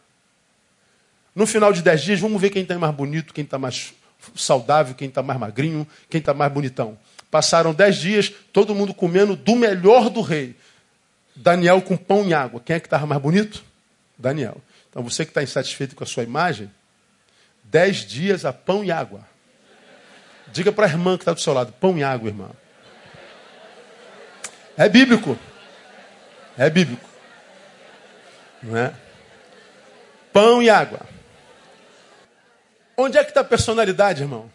[1.35, 3.93] No final de dez dias, vamos ver quem está mais bonito, quem está mais
[4.35, 6.99] saudável, quem está mais magrinho, quem está mais bonitão.
[7.31, 10.57] Passaram dez dias, todo mundo comendo do melhor do rei.
[11.35, 12.61] Daniel com pão e água.
[12.65, 13.65] Quem é que estava mais bonito?
[14.19, 14.61] Daniel.
[14.91, 16.71] Então você que está insatisfeito com a sua imagem,
[17.63, 19.21] dez dias a pão e água.
[20.53, 22.51] Diga para a irmã que está do seu lado, pão e água, irmã.
[24.77, 25.39] É bíblico.
[26.59, 27.09] É bíblico.
[28.63, 28.93] Não é?
[30.33, 31.01] Pão e água.
[32.97, 34.51] Onde é que está a personalidade, irmão?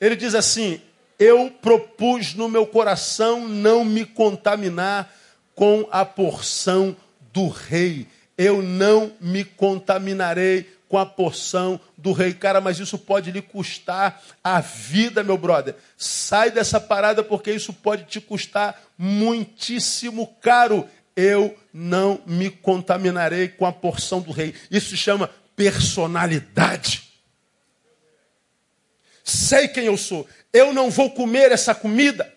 [0.00, 0.80] Ele diz assim:
[1.18, 5.12] Eu propus no meu coração não me contaminar
[5.54, 6.96] com a porção
[7.32, 8.08] do rei.
[8.36, 12.34] Eu não me contaminarei com a porção do rei.
[12.34, 15.76] Cara, mas isso pode lhe custar a vida, meu brother.
[15.96, 20.86] Sai dessa parada porque isso pode te custar muitíssimo caro.
[21.14, 24.54] Eu não me contaminarei com a porção do rei.
[24.70, 27.01] Isso se chama personalidade
[29.22, 30.28] sei quem eu sou.
[30.52, 32.32] Eu não vou comer essa comida,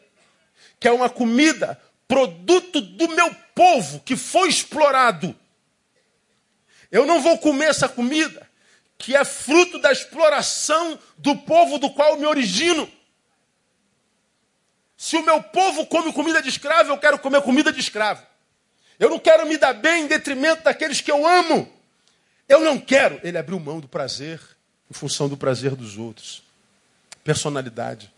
[0.79, 5.35] que é uma comida produto do meu povo que foi explorado.
[6.91, 8.47] Eu não vou comer essa comida,
[8.97, 12.89] que é fruto da exploração do povo do qual me origino.
[14.97, 18.25] Se o meu povo come comida de escravo, eu quero comer comida de escravo.
[18.97, 21.71] Eu não quero me dar bem em detrimento daqueles que eu amo.
[22.47, 23.19] Eu não quero.
[23.23, 24.39] Ele abriu mão do prazer
[24.89, 26.44] em função do prazer dos outros.
[27.25, 28.09] Personalidade.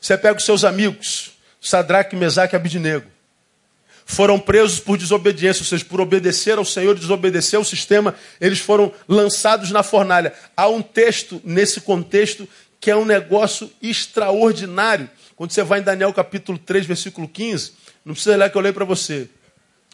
[0.00, 3.06] Você pega os seus amigos, Sadraque, Mesaque e Abidinego.
[4.06, 8.58] Foram presos por desobediência, ou seja, por obedecer ao Senhor e desobedecer ao sistema, eles
[8.58, 10.32] foram lançados na fornalha.
[10.56, 12.48] Há um texto nesse contexto
[12.80, 15.10] que é um negócio extraordinário.
[15.36, 17.72] Quando você vai em Daniel capítulo 3, versículo 15,
[18.02, 19.28] não precisa ler que eu leio para você.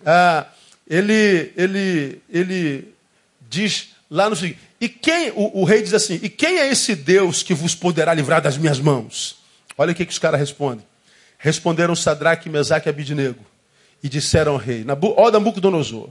[0.07, 0.47] Ah,
[0.89, 2.95] ele, ele, ele
[3.51, 6.95] diz lá no seguinte: e quem, o, o, rei diz assim, e quem é esse
[6.95, 9.37] Deus que vos poderá livrar das minhas mãos?
[9.77, 10.87] Olha o que, que os caras respondem.
[11.39, 13.45] Responderam Sadraque, Mesaque e Abidnego
[14.05, 14.85] e disseram ao rei,
[15.17, 16.11] ó Nabucodonosor,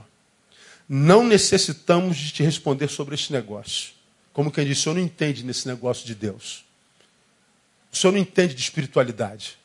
[0.88, 3.92] não necessitamos de te responder sobre este negócio.
[4.32, 6.64] Como quem disse, o senhor não entende nesse negócio de Deus.
[7.92, 9.56] O senhor não entende de espiritualidade.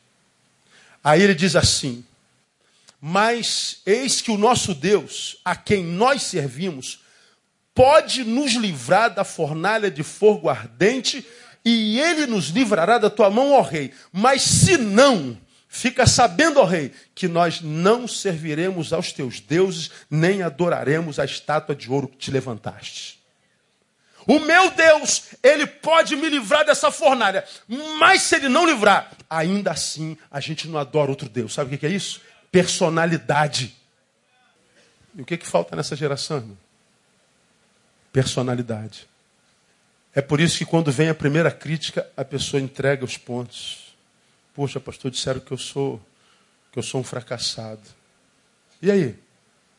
[1.02, 2.04] Aí ele diz assim:
[3.00, 6.99] Mas eis que o nosso Deus, a quem nós servimos,
[7.80, 11.26] pode nos livrar da fornalha de fogo ardente,
[11.64, 13.90] e ele nos livrará da tua mão, ó rei.
[14.12, 15.34] Mas se não,
[15.66, 21.74] fica sabendo, ó rei, que nós não serviremos aos teus deuses, nem adoraremos a estátua
[21.74, 23.18] de ouro que te levantaste.
[24.26, 27.46] O meu Deus, ele pode me livrar dessa fornalha.
[27.98, 31.54] Mas se ele não livrar, ainda assim a gente não adora outro Deus.
[31.54, 32.20] Sabe o que é isso?
[32.52, 33.74] Personalidade.
[35.14, 36.69] E o que, que falta nessa geração, irmão?
[38.12, 39.08] Personalidade.
[40.14, 43.94] É por isso que quando vem a primeira crítica, a pessoa entrega os pontos.
[44.54, 46.00] Poxa, pastor, disseram que eu sou
[46.72, 47.82] que eu sou um fracassado.
[48.80, 49.18] E aí?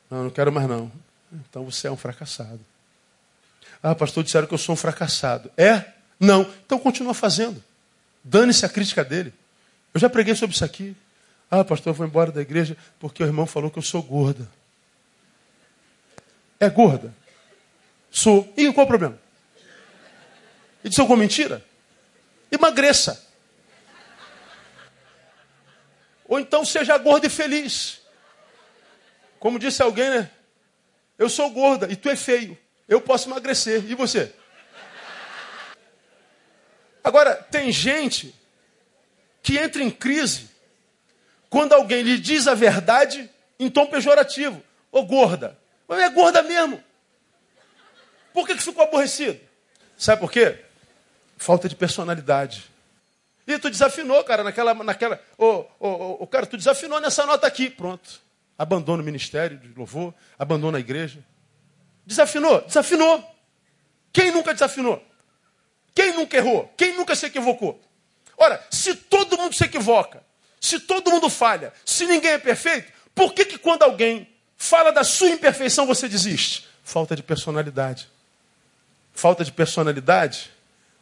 [0.09, 0.91] Não, não quero mais não.
[1.31, 2.59] Então você é um fracassado.
[3.81, 5.49] Ah, pastor, disseram que eu sou um fracassado.
[5.57, 5.85] É?
[6.19, 6.41] Não.
[6.65, 7.63] Então continua fazendo.
[8.23, 9.33] Dane-se a crítica dele.
[9.93, 10.95] Eu já preguei sobre isso aqui.
[11.49, 14.47] Ah, pastor, eu vou embora da igreja porque o irmão falou que eu sou gorda.
[16.59, 17.13] É gorda?
[18.11, 18.53] Sou.
[18.55, 19.19] E qual o problema?
[20.83, 21.65] E disse alguma mentira?
[22.51, 23.27] Emagreça.
[26.25, 28.01] Ou então seja gorda e feliz.
[29.39, 30.31] Como disse alguém, né?
[31.17, 32.57] Eu sou gorda e tu é feio
[32.91, 33.89] eu posso emagrecer.
[33.89, 34.33] E você?
[37.01, 38.35] Agora, tem gente
[39.41, 40.49] que entra em crise
[41.49, 44.61] quando alguém lhe diz a verdade em tom pejorativo.
[44.91, 45.57] Ô gorda.
[45.87, 46.83] Mas é gorda mesmo.
[48.33, 49.39] Por que, que ficou aborrecido?
[49.97, 50.59] Sabe por quê?
[51.37, 52.69] Falta de personalidade.
[53.47, 54.73] E tu desafinou, cara, naquela.
[54.73, 57.69] naquela ô, ô, ô, cara, tu desafinou nessa nota aqui.
[57.69, 58.21] Pronto.
[58.57, 61.23] Abandona o ministério de louvor, abandona a igreja.
[62.05, 62.61] Desafinou?
[62.61, 63.23] Desafinou.
[64.13, 65.03] Quem nunca desafinou?
[65.95, 66.71] Quem nunca errou?
[66.77, 67.81] Quem nunca se equivocou?
[68.37, 70.23] Ora, se todo mundo se equivoca,
[70.59, 74.27] se todo mundo falha, se ninguém é perfeito, por que, que quando alguém
[74.57, 76.67] fala da sua imperfeição você desiste?
[76.83, 78.09] Falta de personalidade.
[79.13, 80.51] Falta de personalidade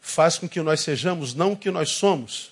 [0.02, 2.52] faz com que nós sejamos não o que nós somos,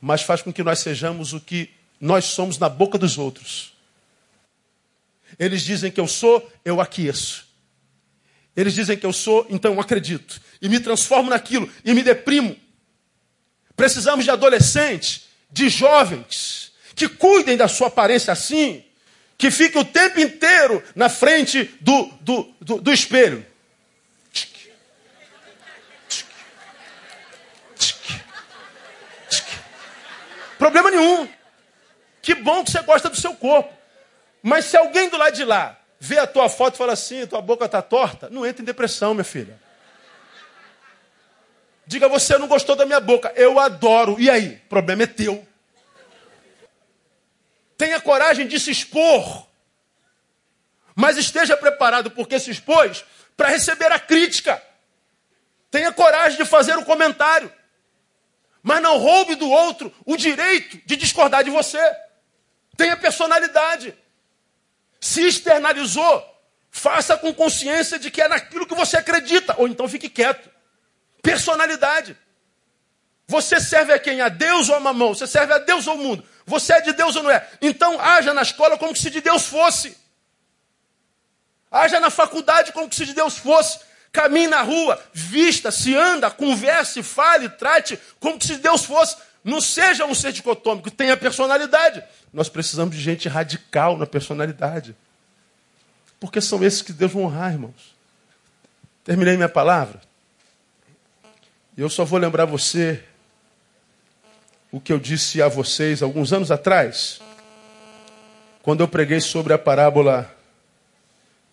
[0.00, 1.70] mas faz com que nós sejamos o que
[2.00, 3.72] nós somos na boca dos outros.
[5.38, 7.46] Eles dizem que eu sou, eu aqueço.
[8.56, 10.40] Eles dizem que eu sou, então eu acredito.
[10.60, 11.70] E me transformo naquilo.
[11.84, 12.56] E me deprimo.
[13.74, 18.84] Precisamos de adolescentes, de jovens, que cuidem da sua aparência assim,
[19.38, 23.44] que fiquem o tempo inteiro na frente do, do, do, do espelho.
[30.62, 31.28] Problema nenhum.
[32.22, 33.76] Que bom que você gosta do seu corpo.
[34.40, 37.42] Mas se alguém do lado de lá vê a tua foto e fala assim, tua
[37.42, 39.58] boca está torta, não entra em depressão, minha filha.
[41.84, 43.32] Diga, você não gostou da minha boca.
[43.34, 44.20] Eu adoro.
[44.20, 44.62] E aí?
[44.64, 45.44] O problema é teu.
[47.76, 49.48] Tenha coragem de se expor.
[50.94, 53.04] Mas esteja preparado, porque se expôs,
[53.36, 54.62] para receber a crítica.
[55.72, 57.52] Tenha coragem de fazer o comentário.
[58.62, 61.80] Mas não roube do outro o direito de discordar de você.
[62.76, 63.94] Tenha personalidade
[65.02, 66.24] se externalizou,
[66.70, 70.48] faça com consciência de que é naquilo que você acredita, ou então fique quieto.
[71.20, 72.16] Personalidade.
[73.26, 74.20] Você serve a quem?
[74.20, 75.12] A Deus ou a mamão?
[75.12, 76.24] Você serve a Deus ou ao mundo?
[76.46, 77.48] Você é de Deus ou não é?
[77.60, 79.96] Então haja na escola como se de Deus fosse.
[81.68, 83.80] Haja na faculdade como se de Deus fosse.
[84.12, 89.16] Caminhe na rua, vista, se anda, converse, fale, trate como se de Deus fosse.
[89.42, 92.04] Não seja um ser dicotômico, tenha personalidade.
[92.32, 94.94] Nós precisamos de gente radical na personalidade.
[96.20, 97.96] Porque são esses que Deus vai honrar, irmãos.
[99.02, 100.00] Terminei minha palavra.
[101.76, 103.02] Eu só vou lembrar você
[104.70, 107.20] o que eu disse a vocês alguns anos atrás,
[108.62, 110.34] quando eu preguei sobre a parábola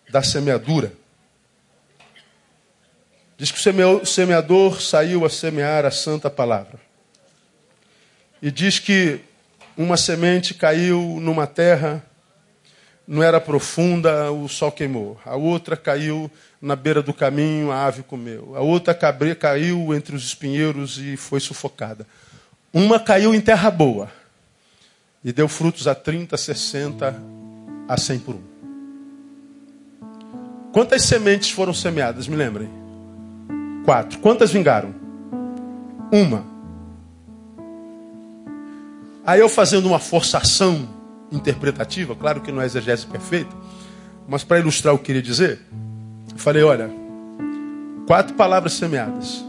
[0.08, 0.99] da semeadura.
[3.40, 6.78] Diz que o semeador saiu a semear a santa palavra.
[8.42, 9.20] E diz que
[9.74, 12.04] uma semente caiu numa terra,
[13.08, 15.18] não era profunda, o sol queimou.
[15.24, 16.30] A outra caiu
[16.60, 18.54] na beira do caminho, a ave comeu.
[18.54, 22.06] A outra cabreira caiu entre os espinheiros e foi sufocada.
[22.74, 24.12] Uma caiu em terra boa
[25.24, 27.16] e deu frutos a 30, 60,
[27.88, 28.42] a 100 por um.
[30.74, 32.28] Quantas sementes foram semeadas?
[32.28, 32.79] Me lembrem.
[33.84, 34.18] Quatro.
[34.18, 34.94] Quantas vingaram?
[36.12, 36.44] Uma.
[39.24, 40.88] Aí eu fazendo uma forçação
[41.30, 43.54] interpretativa, claro que não é exegese perfeita,
[44.26, 45.60] mas para ilustrar o que eu queria dizer,
[46.32, 46.90] eu falei, olha,
[48.06, 49.44] quatro palavras semeadas,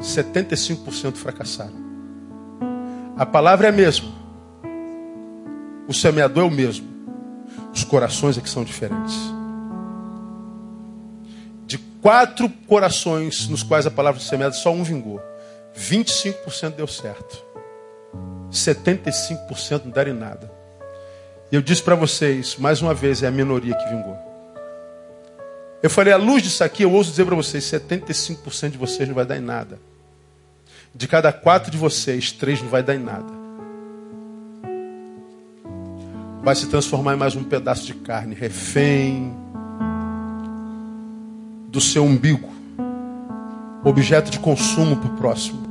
[0.00, 1.82] 75% fracassaram.
[3.16, 4.08] A palavra é a mesma.
[5.88, 6.86] O semeador é o mesmo.
[7.74, 9.41] Os corações é que são diferentes
[12.02, 15.22] quatro corações nos quais a palavra foi semeada, só um vingou.
[15.78, 17.42] 25% deu certo.
[18.50, 20.50] 75% não deram em nada.
[21.50, 24.16] E eu disse para vocês, mais uma vez, é a minoria que vingou.
[25.82, 29.14] Eu falei, à luz disso aqui, eu ouso dizer para vocês, 75% de vocês não
[29.14, 29.78] vai dar em nada.
[30.94, 33.32] De cada quatro de vocês, três não vai dar em nada.
[36.42, 39.34] Vai se transformar em mais um pedaço de carne, refém,
[41.72, 42.50] do seu umbigo,
[43.82, 45.62] objeto de consumo para o próximo.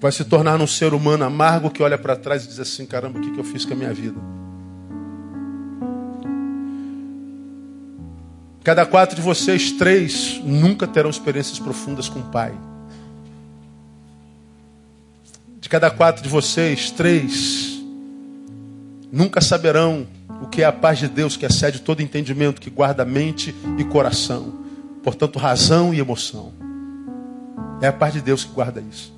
[0.00, 3.20] Vai se tornar um ser humano amargo que olha para trás e diz assim: caramba,
[3.20, 4.20] o que, que eu fiz com a minha vida?
[8.64, 12.52] Cada quatro de vocês, três, nunca terão experiências profundas com o Pai.
[15.60, 17.80] De cada quatro de vocês, três,
[19.12, 20.06] nunca saberão
[20.42, 23.84] o que é a paz de Deus que excede todo entendimento, que guarda mente e
[23.84, 24.54] coração,
[25.02, 26.52] portanto, razão e emoção.
[27.80, 29.14] É a paz de Deus que guarda isso.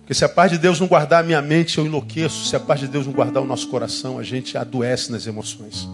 [0.00, 2.46] Porque se a paz de Deus não guardar a minha mente, eu enlouqueço.
[2.46, 5.88] Se a paz de Deus não guardar o nosso coração, a gente adoece nas emoções.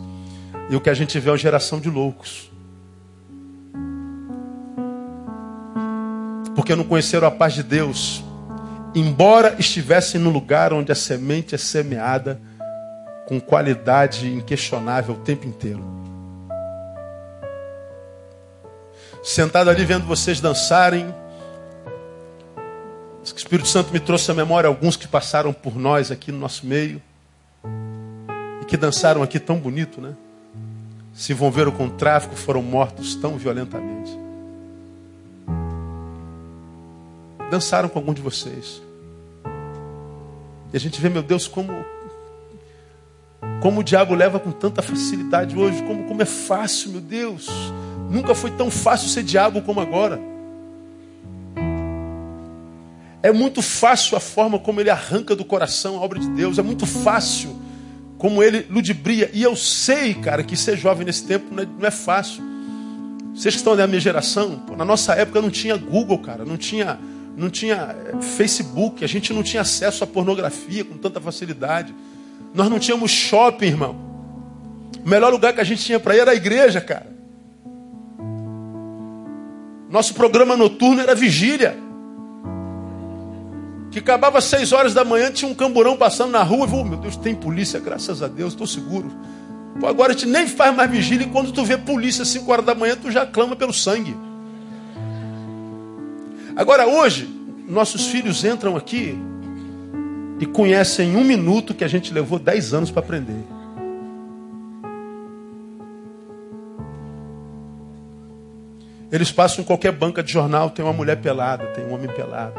[0.69, 2.51] E o que a gente vê é uma geração de loucos.
[6.57, 8.24] Porque não conheceram a paz de Deus,
[8.95, 12.41] embora estivessem no lugar onde a semente é semeada
[13.31, 15.85] com qualidade inquestionável o tempo inteiro.
[19.23, 21.15] Sentado ali vendo vocês dançarem,
[23.20, 26.66] o Espírito Santo me trouxe à memória alguns que passaram por nós aqui no nosso
[26.66, 27.01] meio
[28.61, 30.16] e que dançaram aqui tão bonito, né?
[31.15, 34.11] Se envolveram com o tráfico, foram mortos tão violentamente.
[37.48, 38.82] Dançaram com algum de vocês.
[40.73, 41.73] E a gente vê, meu Deus, como
[43.61, 47.49] como o diabo leva com tanta facilidade hoje, como, como é fácil, meu Deus.
[48.11, 50.20] Nunca foi tão fácil ser diabo como agora.
[53.23, 56.59] É muito fácil a forma como ele arranca do coração a obra de Deus.
[56.59, 57.55] É muito fácil
[58.16, 59.31] como ele ludibria.
[59.32, 62.43] E eu sei, cara, que ser jovem nesse tempo não é, não é fácil.
[63.35, 66.57] Vocês que estão da minha geração, pô, na nossa época não tinha Google, cara, não
[66.57, 66.99] tinha,
[67.37, 71.95] não tinha eh, Facebook, a gente não tinha acesso à pornografia com tanta facilidade.
[72.55, 73.97] Nós não tínhamos shopping, irmão.
[75.05, 77.06] O melhor lugar que a gente tinha para ir era a igreja, cara.
[79.89, 81.77] Nosso programa noturno era vigília.
[83.90, 86.66] Que acabava às seis horas da manhã, tinha um camburão passando na rua.
[86.66, 89.10] E, oh, meu Deus, tem polícia, graças a Deus, estou seguro.
[89.81, 91.27] Pô, agora a gente nem faz mais vigília.
[91.27, 94.16] E quando tu vê polícia às cinco horas da manhã, tu já clama pelo sangue.
[96.55, 97.28] Agora hoje,
[97.68, 99.18] nossos filhos entram aqui
[100.41, 103.45] e conhecem em um minuto que a gente levou dez anos para aprender.
[109.12, 112.55] Eles passam em qualquer banca de jornal, tem uma mulher pelada, tem um homem pelado.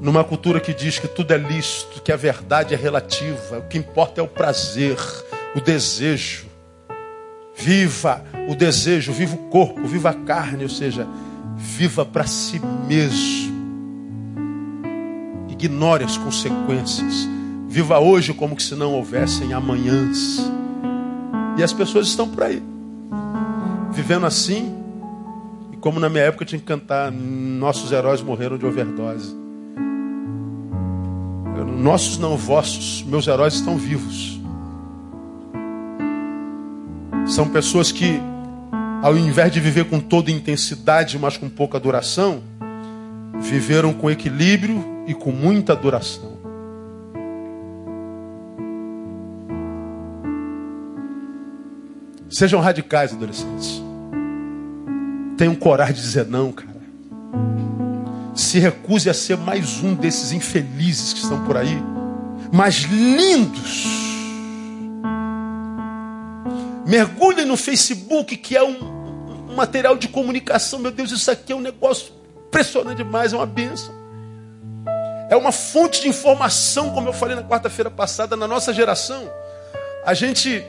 [0.00, 3.78] Numa cultura que diz que tudo é lícito, que a verdade é relativa, o que
[3.78, 4.96] importa é o prazer,
[5.54, 6.46] o desejo.
[7.54, 11.06] Viva o desejo, viva o corpo, viva a carne, ou seja,
[11.56, 12.58] viva para si
[12.88, 13.39] mesmo
[15.64, 17.28] ignore as consequências.
[17.68, 20.50] Viva hoje como que se não houvessem amanhãs.
[21.58, 22.62] E as pessoas estão por aí,
[23.92, 24.74] vivendo assim.
[25.72, 29.36] E como na minha época tinha que cantar, nossos heróis morreram de overdose.
[31.78, 34.40] Nossos não vossos, meus heróis estão vivos.
[37.26, 38.20] São pessoas que,
[39.02, 42.42] ao invés de viver com toda intensidade, mas com pouca duração,
[43.38, 46.38] viveram com equilíbrio e com muita adoração.
[52.30, 53.82] Sejam radicais, adolescentes.
[55.36, 56.70] Tenham coragem de dizer não, cara.
[58.34, 61.76] Se recuse a ser mais um desses infelizes que estão por aí,
[62.52, 63.86] mas lindos.
[66.86, 70.78] Mergulhem no Facebook, que é um, um material de comunicação.
[70.78, 72.19] Meu Deus, isso aqui é um negócio
[72.50, 73.94] impressionante demais, é uma benção.
[75.30, 79.30] É uma fonte de informação, como eu falei na quarta-feira passada, na nossa geração.
[80.04, 80.64] A gente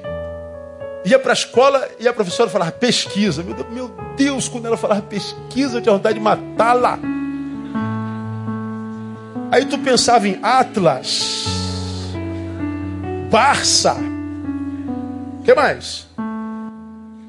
[1.03, 3.41] ia para a escola e a professora falava pesquisa.
[3.41, 6.99] Meu Deus, meu Deus quando ela falava pesquisa, eu tinha vontade de matá-la.
[9.51, 11.45] Aí tu pensava em Atlas,
[13.31, 13.95] Barça,
[15.43, 16.07] que mais?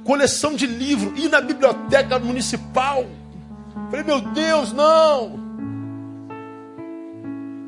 [0.05, 3.07] Coleção de livro, ir na biblioteca municipal.
[3.91, 5.41] Falei, meu Deus, não!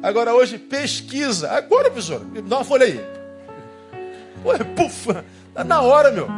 [0.03, 1.51] Agora hoje, pesquisa.
[1.51, 3.01] Agora, professor, dá uma folha aí.
[4.45, 5.25] Ué, pufa,
[5.55, 6.29] tá na hora, meu.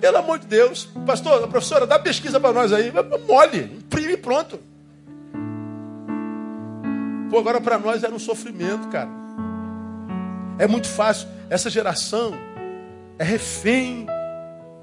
[0.00, 0.84] Pelo amor de Deus.
[1.06, 2.92] Pastor, professora, dá pesquisa para nós aí.
[3.26, 4.60] Mole, imprime pronto.
[7.30, 9.08] Pô, agora para nós era um sofrimento, cara.
[10.58, 11.26] É muito fácil.
[11.48, 12.34] Essa geração
[13.18, 14.06] é refém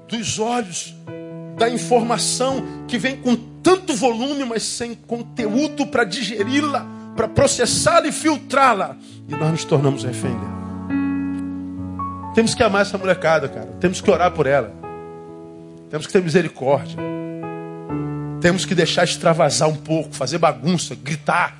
[0.08, 0.94] dos olhos,
[1.56, 8.12] da informação que vem com tanto volume, mas sem conteúdo para digeri-la para processá-la e
[8.12, 8.96] filtrá-la.
[9.28, 10.62] E nós nos tornamos refém dela.
[12.34, 13.68] Temos que amar essa molecada, cara.
[13.80, 14.72] Temos que orar por ela.
[15.90, 16.96] Temos que ter misericórdia.
[18.40, 21.56] Temos que deixar extravasar um pouco, fazer bagunça, gritar.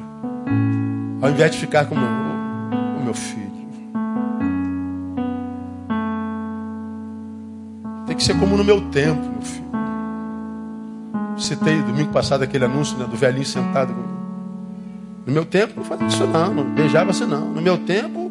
[1.21, 3.53] Ao invés de ficar como o meu filho.
[8.07, 9.62] Tem que ser como no meu tempo, meu filho.
[11.43, 13.93] Citei domingo passado aquele anúncio né, do velhinho sentado
[15.25, 17.47] no meu tempo não fazia isso não, não beijava assim não.
[17.49, 18.31] No meu tempo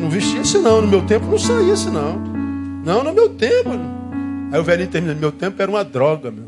[0.00, 0.80] não vestia assim não.
[0.80, 2.16] No meu tempo não saía assim não.
[2.84, 3.70] Não, no meu tempo.
[4.52, 6.46] Aí o velhinho termina, meu tempo era uma droga, meu.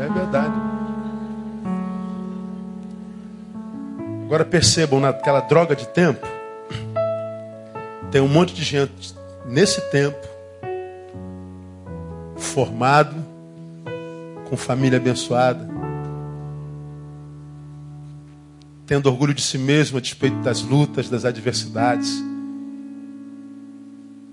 [0.00, 0.54] É verdade.
[4.26, 6.26] Agora percebam, naquela droga de tempo,
[8.10, 9.14] tem um monte de gente
[9.46, 10.26] nesse tempo,
[12.36, 13.14] formado,
[14.48, 15.68] com família abençoada,
[18.86, 22.22] tendo orgulho de si mesmo a despeito das lutas, das adversidades.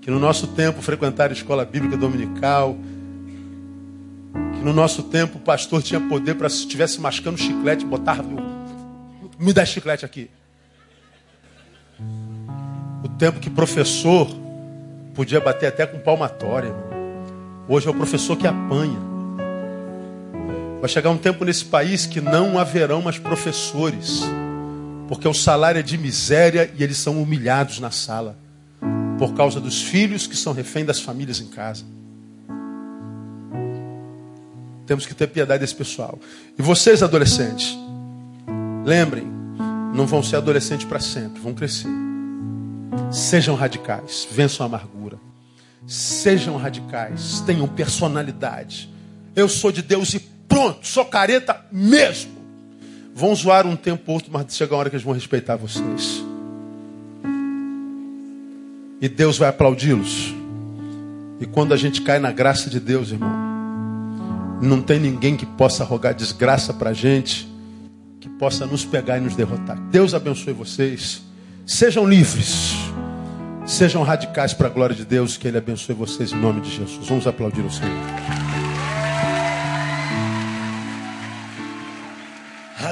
[0.00, 2.76] Que no nosso tempo frequentar a escola bíblica dominical,
[4.54, 8.22] que no nosso tempo o pastor tinha poder para se estivesse mascando chiclete, botar
[9.42, 10.30] me dá chiclete aqui.
[13.02, 14.28] O tempo que professor
[15.14, 16.72] podia bater até com palmatória.
[17.68, 19.11] Hoje é o professor que apanha.
[20.82, 24.22] Vai chegar um tempo nesse país que não haverão mais professores
[25.12, 28.34] porque o salário é de miséria e eles são humilhados na sala,
[29.18, 31.84] por causa dos filhos que são refém das famílias em casa.
[34.86, 36.18] Temos que ter piedade desse pessoal.
[36.58, 37.76] E vocês, adolescentes,
[38.86, 39.26] lembrem,
[39.94, 41.90] não vão ser adolescentes para sempre, vão crescer.
[43.10, 45.18] Sejam radicais, vençam a amargura.
[45.86, 48.88] Sejam radicais, tenham personalidade.
[49.36, 52.30] Eu sou de Deus e pronto, sou careta mesmo.
[53.14, 56.22] Vão zoar um tempo ou outro, mas chega uma hora que eles vão respeitar vocês.
[59.00, 60.34] E Deus vai aplaudi-los.
[61.40, 63.32] E quando a gente cai na graça de Deus, irmão,
[64.60, 67.48] não tem ninguém que possa rogar desgraça para a gente,
[68.20, 69.78] que possa nos pegar e nos derrotar.
[69.90, 71.22] Deus abençoe vocês.
[71.66, 72.74] Sejam livres.
[73.66, 75.36] Sejam radicais para a glória de Deus.
[75.36, 77.08] Que Ele abençoe vocês em nome de Jesus.
[77.08, 78.51] Vamos aplaudir o Senhor.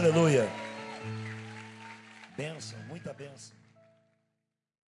[0.01, 0.49] Aleluia.
[2.35, 2.70] Benção.